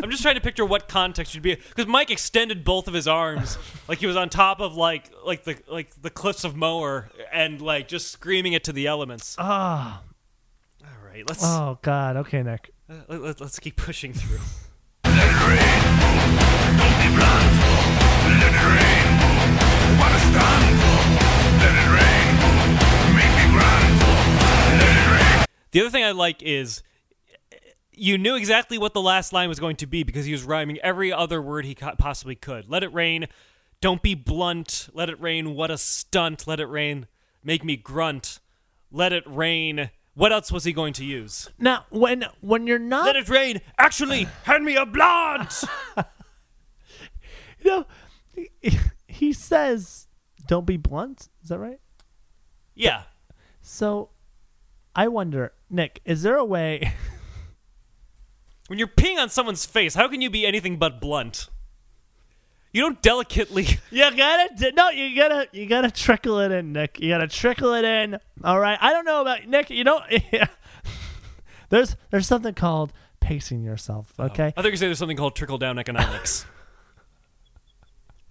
[0.01, 3.07] I'm just trying to picture what context should be because Mike extended both of his
[3.07, 3.57] arms
[3.87, 7.61] like he was on top of like like the like the cliffs of Moher and
[7.61, 9.35] like just screaming it to the elements.
[9.37, 10.01] Ah.
[10.83, 12.17] All right, let's Oh God.
[12.17, 12.71] Okay, Nick.
[12.89, 14.39] uh, let, let, let's keep pushing through.
[15.03, 15.81] Let it rain.
[16.77, 17.51] Don't be blunt.
[18.41, 19.05] Let it rain.
[19.99, 20.65] What a stunt.
[21.59, 22.10] Let it rain.
[25.71, 26.83] The other thing I like is
[27.91, 30.79] you knew exactly what the last line was going to be because he was rhyming
[30.79, 32.69] every other word he possibly could.
[32.69, 33.27] Let it rain.
[33.79, 34.89] Don't be blunt.
[34.93, 35.55] Let it rain.
[35.55, 36.47] What a stunt.
[36.47, 37.07] Let it rain.
[37.43, 38.39] Make me grunt.
[38.91, 39.89] Let it rain.
[40.13, 41.49] What else was he going to use?
[41.57, 43.61] Now, when when you're not, Let it rain.
[43.77, 45.63] Actually, hand me a blunt.
[47.59, 47.85] you know,
[48.35, 50.07] he, he says,
[50.47, 51.79] "Don't be blunt." Is that right?
[52.75, 53.03] yeah.
[53.61, 54.09] So,
[54.95, 56.93] I wonder, Nick, is there a way?
[58.67, 61.49] When you're peeing on someone's face, how can you be anything but blunt?
[62.71, 63.67] You don't delicately.
[63.91, 66.97] You gotta no, you gotta you gotta trickle it in, Nick.
[66.97, 68.17] You gotta trickle it in.
[68.45, 68.77] All right.
[68.79, 69.71] I don't know about Nick.
[69.71, 70.01] You know,
[71.69, 74.13] there's there's something called pacing yourself.
[74.17, 74.27] Oh.
[74.27, 74.53] Okay.
[74.55, 76.45] I think you say there's something called trickle down economics.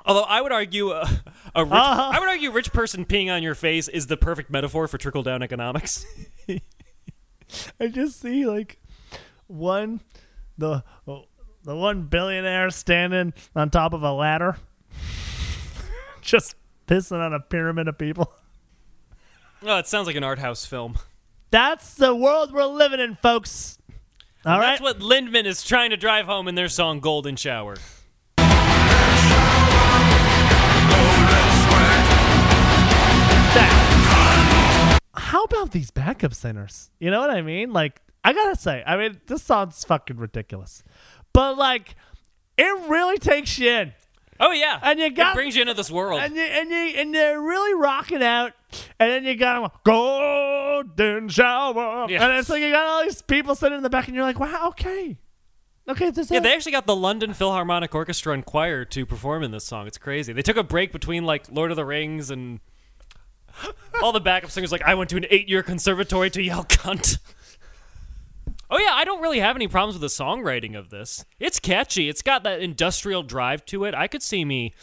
[0.06, 1.06] Although I would argue uh,
[1.54, 2.10] a rich, Uh-huh.
[2.14, 5.22] I would argue rich person peeing on your face is the perfect metaphor for trickle
[5.22, 6.04] down economics.
[7.80, 8.78] I just see like
[9.48, 10.00] one
[10.56, 14.56] the the one billionaire standing on top of a ladder,
[16.22, 16.54] just
[16.86, 18.32] pissing on a pyramid of people.
[19.62, 20.96] oh, it sounds like an art house film.
[21.50, 23.78] That's the world we're living in, folks.
[24.46, 24.78] All right.
[24.78, 27.76] That's what Lindemann is trying to drive home in their song "Golden Shower."
[35.30, 36.90] How about these backup singers?
[36.98, 37.72] You know what I mean?
[37.72, 40.82] Like, I gotta say, I mean, this sounds fucking ridiculous,
[41.32, 41.94] but like,
[42.58, 43.92] it really takes you in,
[44.40, 46.20] Oh yeah, And you got- it brings you into this world.
[46.20, 48.54] and you and you and they're really rocking out,
[48.98, 52.22] and then you got golden shower, Yes.
[52.22, 54.40] and it's like you got all these people sitting in the back, and you're like,
[54.40, 55.16] wow, okay,
[55.88, 59.50] okay, this yeah, they actually got the London Philharmonic Orchestra and choir to perform in
[59.52, 59.86] this song.
[59.86, 60.32] It's crazy.
[60.32, 62.58] They took a break between like Lord of the Rings and
[64.02, 64.72] all the backup singers.
[64.72, 67.18] Like, I went to an eight-year conservatory to yell cunt.
[68.72, 71.24] Oh yeah, I don't really have any problems with the songwriting of this.
[71.40, 72.08] It's catchy.
[72.08, 73.94] It's got that industrial drive to it.
[73.94, 74.74] I could see me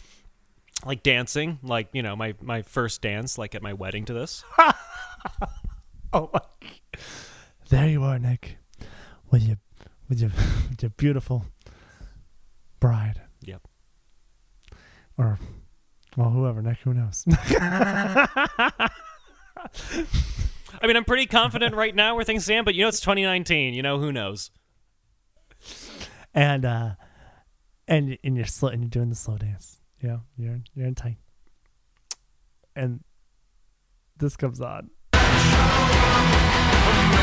[0.84, 4.44] like dancing, like you know, my my first dance, like at my wedding to this.
[6.12, 6.40] Oh, my.
[7.68, 8.56] there you are, Nick,
[9.30, 9.58] with your
[10.08, 10.30] with your
[10.70, 11.44] with your beautiful
[12.80, 13.62] bride, Yep.
[15.18, 15.38] or
[16.16, 17.24] well, whoever, Nick, who knows?
[20.82, 23.74] I mean, I'm pretty confident right now where things stand, but you know, it's 2019.
[23.74, 24.50] You know, who knows?
[26.34, 26.90] and uh,
[27.86, 29.80] and and you're slow, and you're doing the slow dance.
[30.02, 31.18] Know, you're you're in tight,
[32.76, 33.00] and
[34.16, 34.90] this comes on.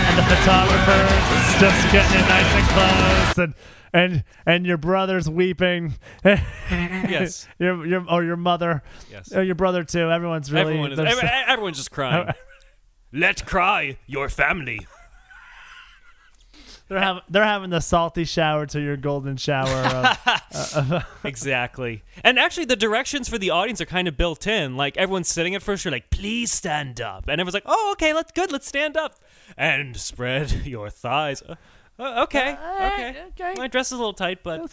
[0.07, 3.53] And the photographer's just getting it nice and close, and
[3.93, 5.95] and and your brother's weeping.
[6.69, 7.47] Yes.
[7.59, 9.31] your your or your mother, Yes.
[9.33, 10.11] or your brother too.
[10.11, 10.99] Everyone's really Everyone is.
[10.99, 12.29] Every, everyone's just crying.
[13.13, 14.85] Let cry your family.
[16.87, 19.67] they're having they're having the salty shower to your golden shower.
[19.69, 22.03] Of, uh, uh, Exactly.
[22.23, 24.75] And actually, the directions for the audience are kind of built in.
[24.77, 28.13] Like everyone's sitting at first, you're like, "Please stand up," and everyone's like, "Oh, okay,
[28.13, 28.51] let's good.
[28.51, 29.15] Let's stand up
[29.57, 31.55] and spread your thighs." Uh,
[31.97, 33.23] Uh, okay, okay.
[33.29, 33.53] okay.
[33.57, 34.69] My dress is a little tight, but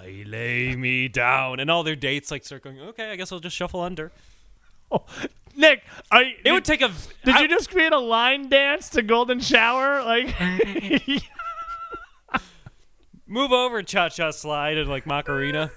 [0.00, 2.78] I lay me down, and all their dates like start going.
[2.80, 4.12] Okay, I guess I'll just shuffle under.
[4.92, 5.04] Oh,
[5.54, 6.90] Nick, I, you, It would take a.
[7.24, 10.02] Did I- you just create a line dance to Golden Shower?
[10.02, 10.34] Like,
[13.26, 15.70] move over, cha cha slide, and like Macarena.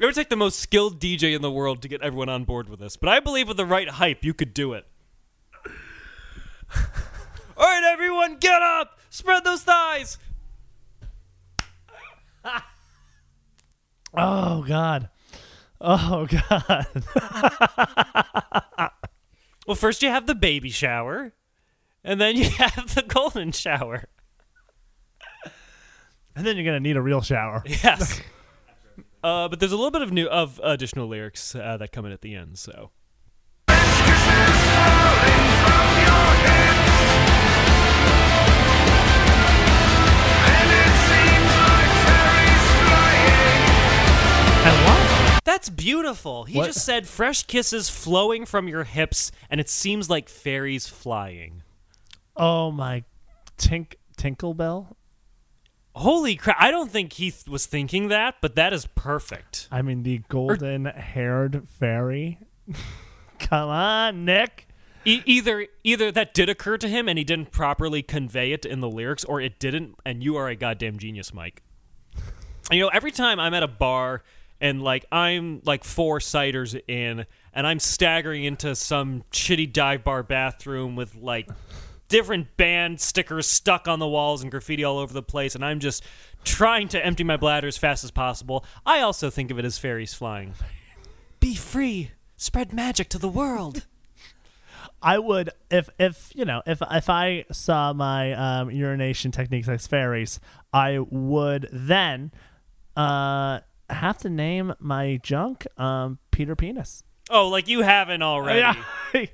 [0.00, 2.68] It would take the most skilled DJ in the world to get everyone on board
[2.68, 4.86] with this, but I believe with the right hype, you could do it.
[7.60, 8.98] All right, everyone, get up!
[9.10, 10.16] Spread those thighs!
[14.14, 15.10] oh God,
[15.80, 16.86] oh God.
[19.66, 21.32] Well, first you have the baby shower,
[22.02, 24.08] and then you have the golden shower.
[26.34, 27.62] And then you're gonna need a real shower.
[27.64, 28.20] Yes.
[29.22, 32.10] uh, but there's a little bit of new of additional lyrics uh, that come in
[32.10, 32.58] at the end.
[32.58, 32.90] So
[45.50, 46.44] that's beautiful.
[46.44, 46.66] He What?
[46.66, 51.62] just said fresh kisses flowing from your hips, and it seems like fairies flying.
[52.36, 53.02] Oh my,
[53.58, 54.96] Tink tinkle bell.
[55.96, 56.56] Holy crap!
[56.60, 59.66] I don't think he th- was thinking that, but that is perfect.
[59.72, 62.38] I mean the er golden-haired fairy.
[63.40, 64.68] Come on, Nick.
[65.04, 68.78] E- either either that did occur to him and he didn't properly convey it in
[68.80, 71.62] the lyrics, or it didn't, and you are a goddamn genius, Mike.
[72.70, 74.22] You know, every time I'm at a bar
[74.60, 80.22] and like I'm like four ciders in, and I'm staggering into some shitty dive bar
[80.22, 81.48] bathroom with like
[82.08, 85.80] different band stickers stuck on the walls and graffiti all over the place, and I'm
[85.80, 86.04] just
[86.44, 88.64] trying to empty my bladder as fast as possible.
[88.84, 90.54] I also think of it as fairies flying.
[91.38, 93.86] Be free, spread magic to the world.
[95.02, 99.86] I would if if you know if if I saw my um, urination techniques as
[99.86, 100.40] fairies,
[100.72, 102.32] I would then
[102.96, 103.60] uh,
[103.90, 107.04] have to name my junk um, Peter Penis.
[107.30, 108.60] Oh, like you haven't already.
[109.12, 109.26] Yeah.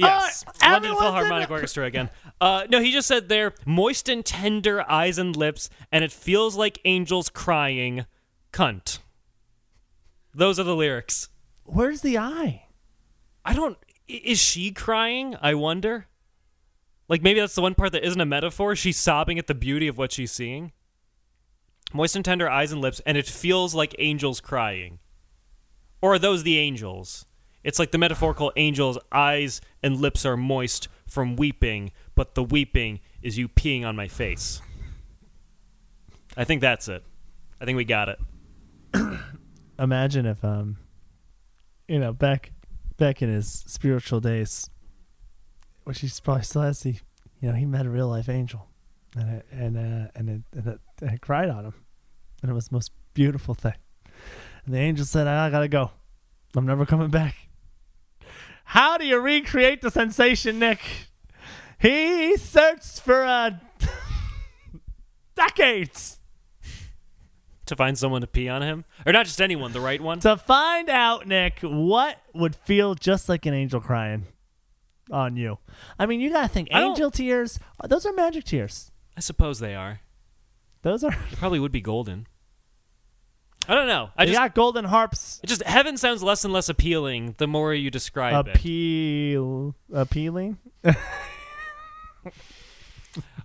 [0.00, 0.44] Yes.
[0.60, 2.10] I- London Philharmonic in- Orchestra again.
[2.40, 6.56] Uh, no, he just said there, moist and tender eyes and lips, and it feels
[6.56, 8.06] like angels crying.
[8.52, 8.98] Cunt.
[10.34, 11.28] Those are the lyrics.
[11.64, 12.64] Where's the eye?
[13.44, 13.78] I don't.
[14.08, 15.36] Is she crying?
[15.40, 16.06] I wonder.
[17.08, 18.76] Like maybe that's the one part that isn't a metaphor.
[18.76, 20.72] She's sobbing at the beauty of what she's seeing.
[21.92, 25.00] Moist and tender eyes and lips, and it feels like angels crying.
[26.00, 27.26] Or are those the angels?
[27.62, 33.00] It's like the metaphorical angel's eyes and lips are moist from weeping, but the weeping
[33.22, 34.62] is you peeing on my face.
[36.36, 37.02] I think that's it.
[37.60, 38.18] I think we got it.
[39.78, 40.78] Imagine if um,
[41.88, 42.52] you know, back
[42.96, 44.70] back in his spiritual days,
[45.84, 46.82] which he probably still has.
[46.82, 47.00] He,
[47.40, 48.68] you know, he met a real life angel,
[49.16, 51.74] and it, and uh, and it, and it, and it cried on him,
[52.42, 53.74] and it was the most beautiful thing.
[54.64, 55.90] And the angel said, "I gotta go.
[56.54, 57.49] I'm never coming back."
[58.70, 60.80] How do you recreate the sensation, Nick?
[61.80, 63.50] He searched for uh,
[65.34, 66.18] decades
[67.66, 70.20] To find someone to pee on him, or not just anyone, the right one.
[70.20, 74.26] to find out, Nick, what would feel just like an angel crying
[75.10, 75.58] on you.
[75.98, 77.58] I mean, you gotta think I don't- angel tears.
[77.88, 78.92] Those are magic tears.
[79.16, 80.00] I suppose they are.
[80.82, 81.10] Those are.
[81.10, 82.26] They probably would be golden.
[83.70, 84.10] I don't know.
[84.16, 85.38] I They just got golden harps.
[85.44, 88.56] It just heaven sounds less and less appealing the more you describe it.
[88.56, 90.58] Appeal, appealing.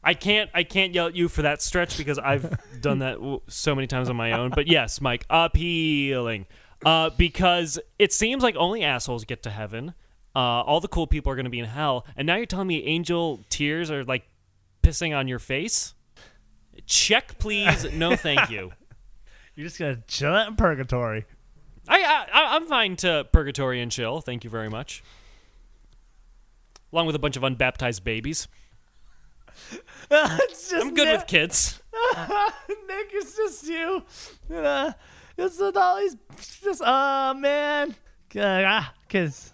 [0.04, 3.20] I can't I can't yell at you for that stretch because I've done that
[3.50, 4.50] so many times on my own.
[4.50, 6.48] But yes, Mike, appealing.
[6.84, 9.94] Uh, because it seems like only assholes get to heaven.
[10.36, 12.68] Uh, all the cool people are going to be in hell, and now you're telling
[12.68, 14.24] me angel tears are like
[14.82, 15.94] pissing on your face.
[16.88, 17.86] Check, please.
[17.94, 18.72] No, thank you.
[19.56, 21.26] You're just gonna chill out in purgatory.
[21.88, 24.22] I, I I'm fine to purgatory and chill.
[24.22, 25.04] Thank you very much.
[26.92, 28.48] Along with a bunch of unbaptized babies.
[30.12, 31.82] it's just I'm good Nick, with kids.
[32.18, 34.04] Nick, it's just you.
[34.54, 34.92] Uh,
[35.38, 36.16] it's with all these.
[36.62, 37.96] Just oh man.
[38.36, 39.54] Uh, Cause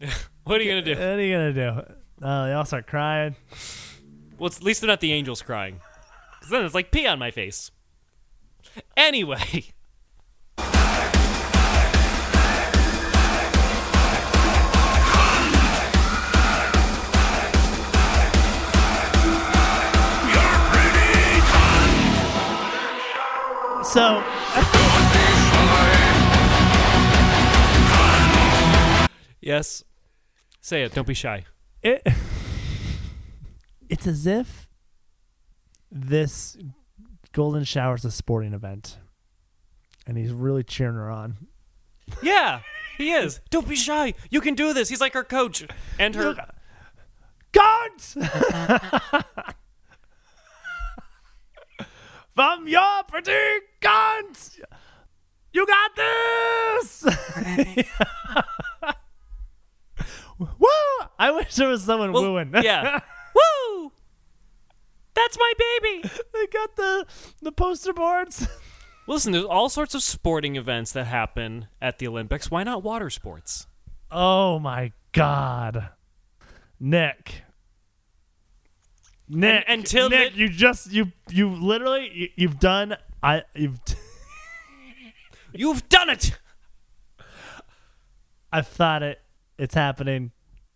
[0.44, 0.92] What are you gonna do?
[0.92, 1.94] what are you gonna do?
[2.22, 3.36] Oh, they all start crying.
[4.38, 5.80] Well, at least they're not the angels crying.
[6.32, 7.70] Because then it's like pee on my face.
[8.96, 9.72] Anyway.
[23.84, 24.22] So.
[29.40, 29.82] yes.
[30.60, 30.92] Say it.
[30.92, 31.46] Don't be shy.
[31.82, 32.06] It,
[33.88, 34.68] it's as if
[35.90, 36.58] this
[37.32, 38.98] golden shower is a sporting event
[40.06, 41.36] and he's really cheering her on
[42.22, 42.60] Yeah,
[42.96, 43.40] he is.
[43.50, 44.14] Don't be shy.
[44.30, 44.88] You can do this.
[44.88, 45.64] He's like her coach
[45.98, 46.34] and her.
[47.52, 48.16] guns
[52.34, 53.32] from your pretty
[53.80, 54.60] guns
[55.52, 57.04] you got this
[60.38, 60.68] woo
[61.18, 63.00] i wish there was someone Well, wooing yeah.
[65.18, 65.22] Woo!
[65.22, 66.02] That's my baby.
[66.34, 67.06] they got the
[67.42, 68.46] the poster boards
[69.06, 72.50] Listen, there's all sorts of sporting events that happen at the Olympics.
[72.50, 73.66] Why not water sports?
[74.10, 75.88] Oh my god.
[76.78, 77.42] Nick.
[79.30, 83.80] Nick, And- until Nick, the- you just you you literally you, you've done I you've
[85.54, 86.38] You've done it.
[88.52, 89.20] I've thought it.
[89.58, 90.32] It's happening.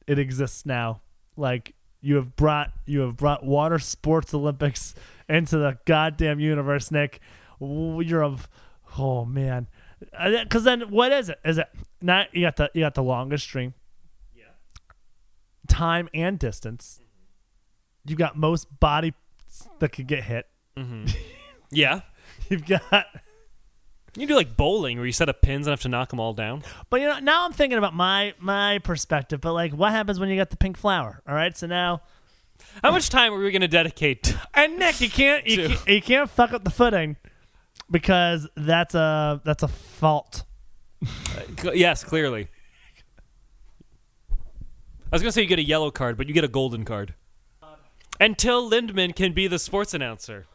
[0.07, 1.03] It exists now.
[1.37, 4.95] Like you have brought you have brought water sports Olympics
[5.29, 7.21] into the goddamn universe, Nick.
[7.61, 8.37] You're a
[8.99, 9.69] oh man.
[10.01, 11.39] Because then what is it?
[11.45, 11.69] Is it
[12.03, 12.35] not?
[12.35, 13.73] You got the you got the longest stream.
[14.35, 14.45] Yeah.
[15.69, 17.01] Time and distance.
[18.05, 19.15] You've got most body
[19.79, 20.47] that could get hit.
[20.77, 21.07] Mm-hmm.
[21.75, 22.03] Yeah.
[22.51, 23.07] You've got.
[24.17, 26.35] You do like bowling where you set up pins and have to knock them all
[26.35, 26.63] down.
[26.91, 29.41] But you know, now I'm thinking about my my perspective.
[29.41, 31.23] But like, what happens when you got the pink flower?
[31.27, 32.03] All right, so now
[32.83, 34.37] How much time are we going to dedicate?
[34.55, 35.69] And Nick, you can't you, Two.
[35.69, 37.17] can't you can't fuck up the footing
[37.91, 40.45] because that's a that's a fault.
[41.03, 41.09] Uh,
[41.59, 42.49] cl- yes, clearly.
[44.31, 46.85] I was going to say you get a yellow card, but you get a golden
[46.85, 47.15] card.
[48.37, 50.47] Till Lindemann can be the sports announcer.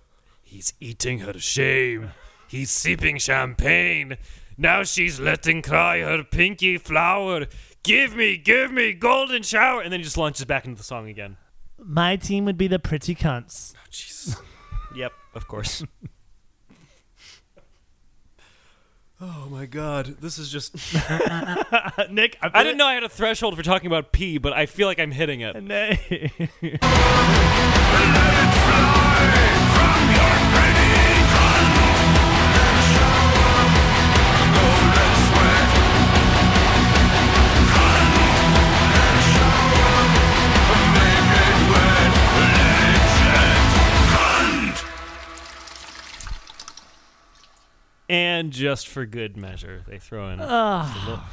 [0.42, 2.12] He's eating her to shame.
[2.48, 4.18] He's sipping champagne.
[4.58, 7.48] Now she's letting cry her pinky flower.
[7.84, 9.82] Give me, give me golden shower.
[9.82, 11.38] And then he just launches back into the song again.
[11.78, 13.74] My team would be the pretty cunts.
[13.76, 14.36] Oh, Jesus.
[14.96, 15.84] yep, of course.
[19.22, 20.74] oh my god, this is just.
[22.10, 24.88] Nick, I didn't know I had a threshold for talking about pee, but I feel
[24.88, 25.56] like I'm hitting it.
[48.38, 50.40] And just for good measure, they throw in.
[50.42, 51.28] Ah.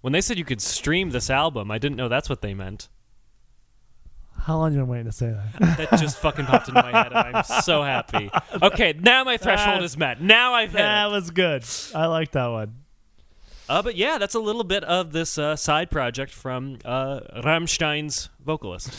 [0.00, 2.88] when they said you could stream this album, I didn't know that's what they meant.
[4.40, 5.76] How long have you been waiting to say that?
[5.90, 8.30] That just fucking popped into my head, and I'm so happy.
[8.62, 10.20] Okay, now my threshold That- is met.
[10.20, 11.10] Now I've hit that it.
[11.10, 11.64] was good.
[11.94, 12.74] I like that one.
[13.68, 18.28] Uh, but yeah, that's a little bit of this uh, side project from uh, Rammstein's
[18.44, 18.92] vocalist.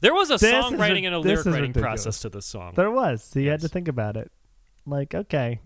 [0.00, 1.82] There was a This is songwriting ri- and a lyric writing ridiculous.
[2.04, 2.72] process to this song.
[2.76, 3.22] There was.
[3.22, 4.32] So you had to think about it.
[4.86, 5.60] Like, okay.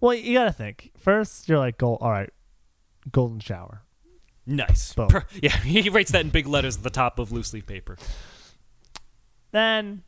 [0.00, 0.92] Well, you got to think.
[0.98, 1.98] First, you're like, gold.
[2.00, 2.30] All right,
[3.10, 3.82] golden shower.
[4.46, 4.92] Nice.
[4.94, 5.08] Boom.
[5.08, 7.96] Per- yeah, he writes that in big letters at the top of loose leaf paper.
[9.52, 10.02] Then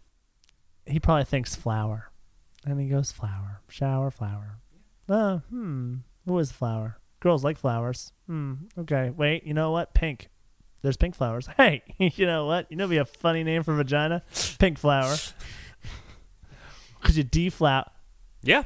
[0.87, 2.11] he probably thinks flower,
[2.65, 4.59] and he goes flower, shower, flower.
[5.09, 5.97] Oh, hmm.
[6.27, 6.99] Who is flower?
[7.21, 8.13] Girls like flowers.
[8.27, 8.55] Hmm.
[8.79, 9.11] Okay.
[9.11, 9.45] Wait.
[9.45, 9.95] You know what?
[9.95, 10.29] Pink.
[10.83, 11.49] There's pink flowers.
[11.57, 11.83] Hey.
[11.99, 12.67] You know what?
[12.71, 14.23] You know, be a funny name for vagina.
[14.59, 15.15] Pink flower.
[17.03, 17.91] Cause you D flat.
[18.43, 18.63] Yeah.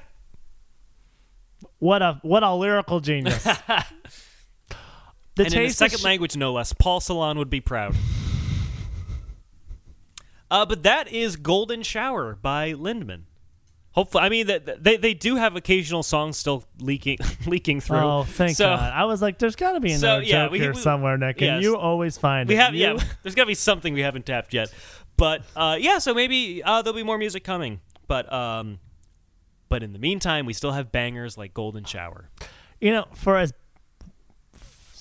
[1.79, 3.43] What a what a lyrical genius.
[5.35, 6.73] the and in second sh- language, no less.
[6.73, 7.95] Paul Celan would be proud.
[10.51, 13.23] uh, but that is "Golden Shower" by Lindemann.
[13.93, 17.99] Hopefully, I mean that they they do have occasional songs still leaking leaking through.
[17.99, 18.93] Oh, thank so, God!
[18.93, 21.17] I was like, "There's got to be So, another yeah, joke we- here we- somewhere,
[21.17, 21.55] Nick." yes.
[21.55, 22.59] And you always find We it.
[22.59, 23.05] have You- yeah.
[23.23, 24.73] There's got to be something we haven't tapped yet,
[25.17, 25.99] but uh, yeah.
[25.99, 27.81] So maybe uh, there'll be more music coming.
[28.09, 28.79] But um,
[29.69, 32.31] but in the meantime, we still have bangers like "Golden Shower."
[32.81, 33.53] you know, for as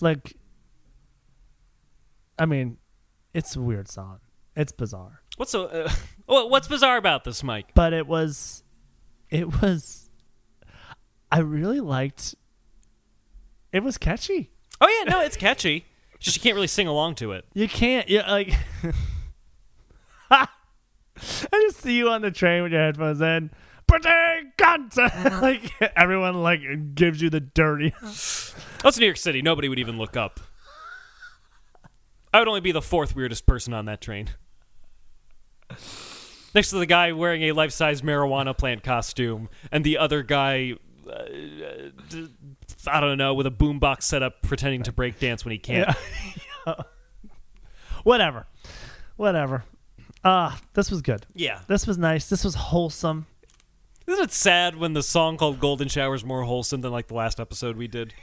[0.02, 0.36] like,
[2.40, 2.78] I mean,
[3.34, 4.20] it's a weird song.
[4.56, 5.90] It's bizarre, What's so uh,
[6.48, 7.72] what's bizarre about this, Mike?
[7.74, 8.64] but it was,
[9.30, 10.10] it was.
[11.32, 12.36] I really liked.
[13.74, 14.52] It was catchy.
[14.80, 15.86] Oh yeah, no, it's catchy.
[16.20, 17.46] Just you can't really sing along to it.
[17.54, 18.08] You can't.
[18.08, 18.54] You like.
[21.52, 23.52] I just see you on the train with your headphones in.
[23.88, 24.10] Pretty
[24.58, 24.98] cunt!
[25.42, 27.94] like everyone like gives you the dirty.
[28.02, 29.42] That's New York City.
[29.42, 30.40] Nobody would even look up.
[32.34, 34.30] I would only be the fourth weirdest person on that train.
[36.54, 40.74] next to the guy wearing a life-size marijuana plant costume, and the other guy,
[41.10, 41.24] uh,
[42.10, 42.30] d-
[42.88, 45.96] I don't know, with a boombox set up, pretending to break dance when he can't.
[48.04, 48.48] Whatever.
[49.16, 49.64] Whatever.
[50.26, 51.26] Ah, this was good.
[51.36, 51.62] Yeah.
[51.68, 52.28] This was nice.
[52.28, 53.28] This was wholesome.
[54.08, 57.14] Isn't it sad when the song called "Golden Shower" is more wholesome than like the
[57.14, 58.14] last episode we did?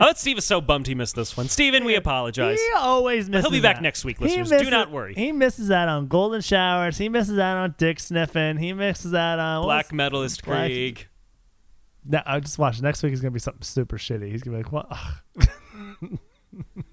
[0.00, 1.48] I bet Steve is so bummed he missed this one.
[1.48, 2.58] Steven, we apologize.
[2.58, 3.44] He always misses.
[3.44, 3.82] he'll be back that.
[3.82, 4.48] next week, listeners.
[4.50, 5.14] Do not worry.
[5.14, 6.96] He misses out on golden showers.
[6.98, 8.56] He misses out on dick sniffing.
[8.56, 11.08] He misses out on Black Metalist Black- Craig.
[12.04, 12.80] No, I just watch.
[12.80, 14.30] Next week is gonna be something super shitty.
[14.30, 14.90] He's gonna be like, "What?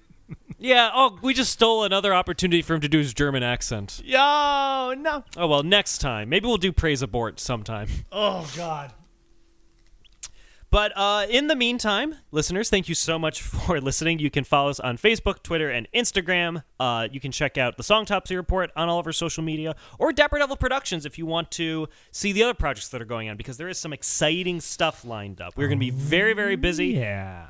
[0.62, 0.90] Yeah.
[0.92, 4.00] Oh, we just stole another opportunity for him to do his German accent.
[4.04, 5.24] Yo, no.
[5.36, 6.28] Oh well, next time.
[6.28, 7.88] Maybe we'll do praise abort sometime.
[8.12, 8.92] Oh God.
[10.70, 14.20] But uh, in the meantime, listeners, thank you so much for listening.
[14.20, 16.62] You can follow us on Facebook, Twitter, and Instagram.
[16.78, 20.12] Uh, you can check out the Songtopsy Report on all of our social media, or
[20.12, 23.36] Dapper Devil Productions if you want to see the other projects that are going on,
[23.36, 25.54] because there is some exciting stuff lined up.
[25.56, 27.46] We're going to be very, very busy Yeah.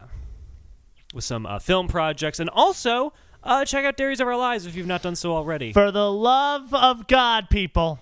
[1.13, 4.77] With some uh, film projects, and also uh, check out Dairys of Our Lives if
[4.77, 5.73] you've not done so already.
[5.73, 7.99] For the love of God, people.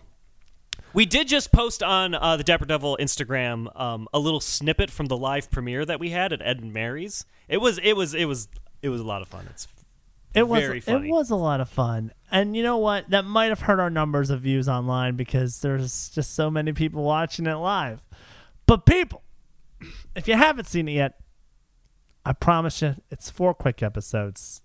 [0.93, 5.07] We did just post on uh, the Dapper Devil Instagram um, a little snippet from
[5.07, 7.25] the live premiere that we had at Ed and Mary's.
[7.47, 8.49] It was it was it was
[8.83, 9.47] it was a lot of fun.
[9.51, 9.69] It's
[10.35, 10.61] It was
[11.07, 12.13] it was a lot of fun.
[12.31, 13.09] And you know what?
[13.11, 17.03] That might have hurt our numbers of views online because there's just so many people
[17.05, 18.07] watching it live.
[18.67, 19.23] But people,
[20.15, 21.21] if you haven't seen it yet,
[22.29, 24.61] I promise you it's four quick episodes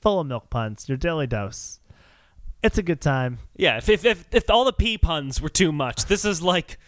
[0.00, 1.80] full of milk puns, your daily dose.
[2.62, 3.40] It's a good time.
[3.56, 3.78] yeah.
[3.78, 6.78] If if if, if all the pea puns were too much, this is like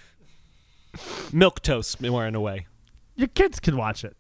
[1.33, 2.69] milk toast more in a way.
[3.17, 4.17] Your kids can watch it.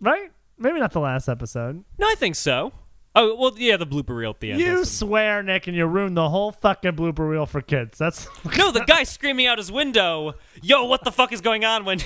[0.00, 0.32] Right?
[0.56, 1.84] Maybe not the last episode.
[1.98, 2.72] No, I think so.
[3.14, 4.60] Oh well, yeah, the blooper reel at the end.
[4.60, 7.98] You swear, Nick, and you ruined the whole fucking blooper reel for kids.
[7.98, 8.26] That's
[8.56, 10.32] no, the guy screaming out his window.
[10.62, 11.84] Yo, what the fuck is going on?
[11.84, 11.98] When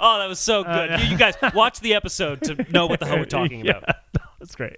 [0.00, 0.90] oh, that was so good.
[0.90, 1.00] yeah.
[1.02, 3.96] you, you guys watch the episode to know what the hell we're talking Yeah, about.
[4.40, 4.76] That's great.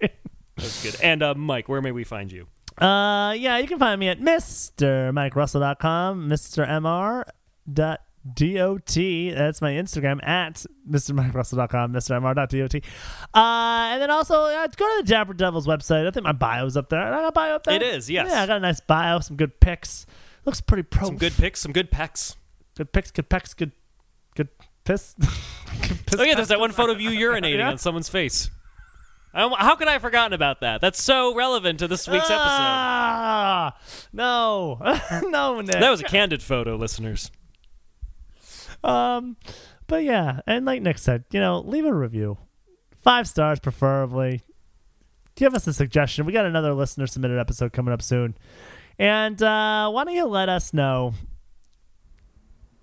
[0.56, 0.96] That's good.
[1.02, 2.46] And uh, Mike, where may we find you?
[2.78, 7.24] Uh, yeah, you can find me at MrMikeRussell.com, MrMR
[7.72, 8.00] dot.
[8.34, 12.74] That's my Instagram at MrMikeRussell.com, MrMR.dot.
[13.34, 16.06] Uh, and then also uh, go to the Dapper Devils website.
[16.06, 17.00] I think my bio's up there.
[17.00, 17.76] I got a bio up there.
[17.76, 18.28] It is, yes.
[18.30, 20.06] Yeah, I got a nice bio, some good pics.
[20.44, 21.06] Looks pretty pro.
[21.06, 22.36] Some good pics, some good pecs.
[22.76, 23.72] good pics, good pics, good,
[24.34, 24.48] good
[24.87, 25.14] piss.
[26.07, 27.68] Piss Oh yeah, there's that one photo of you urinating Yeah.
[27.70, 28.49] on someone's face.
[29.34, 30.80] How could I have forgotten about that?
[30.80, 32.39] That's so relevant to this week's episode.
[32.41, 33.76] Ah,
[34.11, 34.78] no,
[35.28, 35.78] no, Nick.
[35.78, 37.30] That was a candid photo, listeners.
[38.82, 39.37] Um,
[39.87, 42.39] but yeah, and like Nick said, you know, leave a review,
[43.03, 44.41] five stars preferably.
[45.34, 46.24] Give us a suggestion.
[46.24, 48.37] We got another listener submitted episode coming up soon,
[48.99, 51.12] and uh, why don't you let us know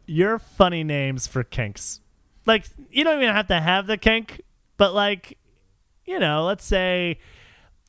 [0.05, 1.99] your funny names for kinks?
[2.45, 4.41] Like you don't even have to have the kink,
[4.77, 5.37] but like,
[6.05, 7.19] you know, let's say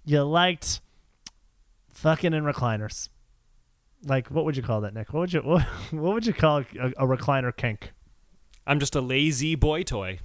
[0.05, 0.81] you liked
[1.91, 3.09] fucking in recliners.
[4.07, 5.13] Like, what would you call that, Nick?
[5.13, 6.63] What would you what, what would you call a,
[6.99, 7.93] a recliner kink?
[8.67, 10.21] I'm just a lazy boy toy.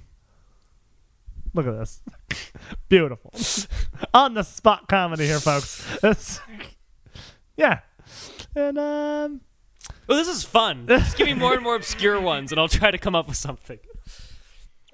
[1.52, 2.02] Look at this.
[2.88, 3.32] Beautiful.
[4.14, 6.40] On the spot comedy here, folks.
[7.56, 7.80] Yeah.
[8.54, 9.40] And um
[10.08, 10.86] Oh, this is fun.
[10.86, 13.36] Just give me more and more obscure ones, and I'll try to come up with
[13.36, 13.78] something.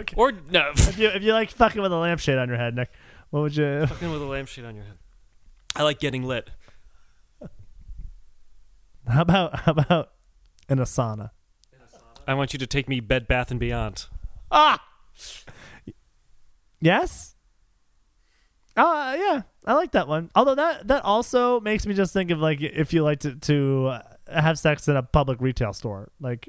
[0.00, 0.14] Okay.
[0.16, 2.90] Or no, if you if you like fucking with a lampshade on your head, Nick,
[3.30, 4.98] what would you fucking with a lampshade on your head.
[5.74, 6.50] I like getting lit.
[9.08, 10.12] how about how about
[10.68, 11.30] in a sauna?
[12.28, 14.06] I want you to take me Bed Bath and Beyond.
[14.50, 14.82] Ah
[16.80, 17.34] Yes?
[18.76, 20.30] Uh yeah, I like that one.
[20.34, 23.86] Although that that also makes me just think of like if you like to to
[23.86, 26.10] uh, have sex in a public retail store.
[26.20, 26.48] Like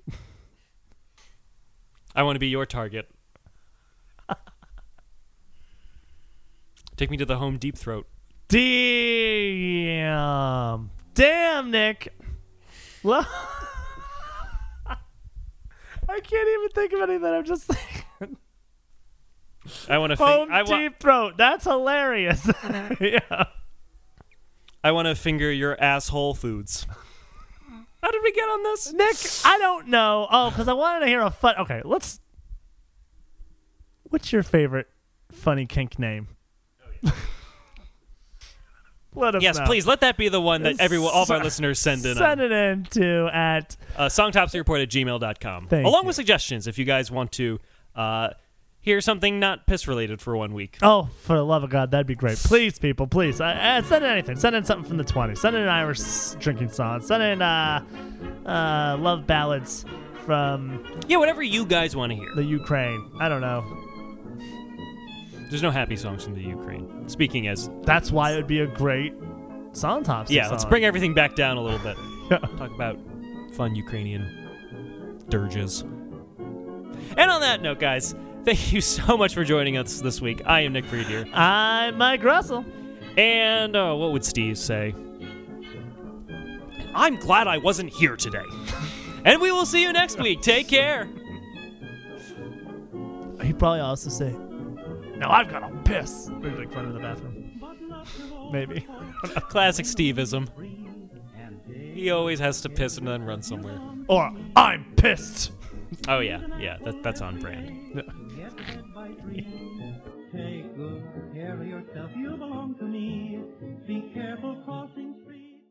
[2.15, 3.09] I want to be your target.
[6.95, 8.07] Take me to the home deep throat.
[8.47, 9.99] Damn.
[11.13, 12.11] Damn, Nick.
[16.09, 17.25] I can't even think of anything.
[17.25, 18.37] I'm just thinking.
[19.89, 20.15] I want to.
[20.17, 21.35] Home Fing- I, wa- deep throat.
[21.37, 22.49] That's hilarious.
[22.99, 23.19] yeah.
[24.83, 26.87] I want to finger your asshole foods.
[28.07, 28.93] How did we get on this?
[28.93, 30.27] Nick, I don't know.
[30.31, 31.55] Oh, because I wanted to hear a fun.
[31.59, 32.21] Okay, let's.
[34.03, 34.87] What's your favorite
[35.29, 36.29] funny kink name?
[39.13, 39.65] Let us Yes, know.
[39.65, 42.15] please let that be the one that everyone, all of our listeners send in.
[42.15, 42.45] Send on.
[42.45, 45.67] it in to at Uh, songtopsyreport at gmail.com.
[45.67, 46.07] Thank Along you.
[46.07, 47.59] with suggestions if you guys want to
[47.95, 48.29] uh,
[48.87, 50.77] hear something not piss related for one week.
[50.81, 52.37] Oh, for the love of God, that'd be great.
[52.37, 53.39] Please, people, please.
[53.41, 54.37] Uh, uh, send in anything.
[54.37, 55.37] Send in something from the 20s.
[55.39, 55.99] Send in an Irish
[56.39, 57.01] drinking song.
[57.01, 57.83] Send in uh,
[58.45, 59.85] uh, love ballads
[60.25, 62.33] from Yeah, whatever you guys want to hear.
[62.35, 63.11] the Ukraine.
[63.19, 63.63] I don't know.
[65.49, 67.07] There's no happy songs from the Ukraine.
[67.07, 69.13] Speaking as, That's why it would be a great
[69.73, 70.29] song top.
[70.29, 71.97] yeah, let's bring everything back down a little bit.
[72.29, 72.39] Yeah.
[72.39, 72.99] Talk about
[73.53, 74.27] fun Ukrainian
[75.29, 75.83] dirges.
[77.15, 78.13] And on that note, guys,
[78.47, 80.41] thank you so much for joining us this week.
[80.45, 81.27] I am Nick Freed here.
[81.33, 82.63] I'm Mike Russell.
[83.17, 84.95] And uh, what would Steve say?
[86.95, 88.45] I'm glad I wasn't here today.
[89.25, 90.41] and we will see you next week.
[90.41, 91.09] Take care.
[93.41, 94.33] He'd probably also say,
[95.17, 97.61] Now I've got to piss." Or like run to the bathroom.
[98.53, 98.87] Maybe.
[99.49, 100.47] Classic Steveism.
[101.69, 103.77] He always has to piss and then run somewhere.
[104.07, 105.51] Or I'm pissed.
[106.07, 108.03] Oh yeah, yeah, that, that's on brand.
[110.33, 111.03] Take good
[111.33, 113.39] care of yourself, you belong to me.
[113.87, 115.63] Be careful crossing streets.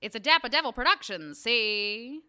[0.00, 2.20] It's a Dapper Devil production, see?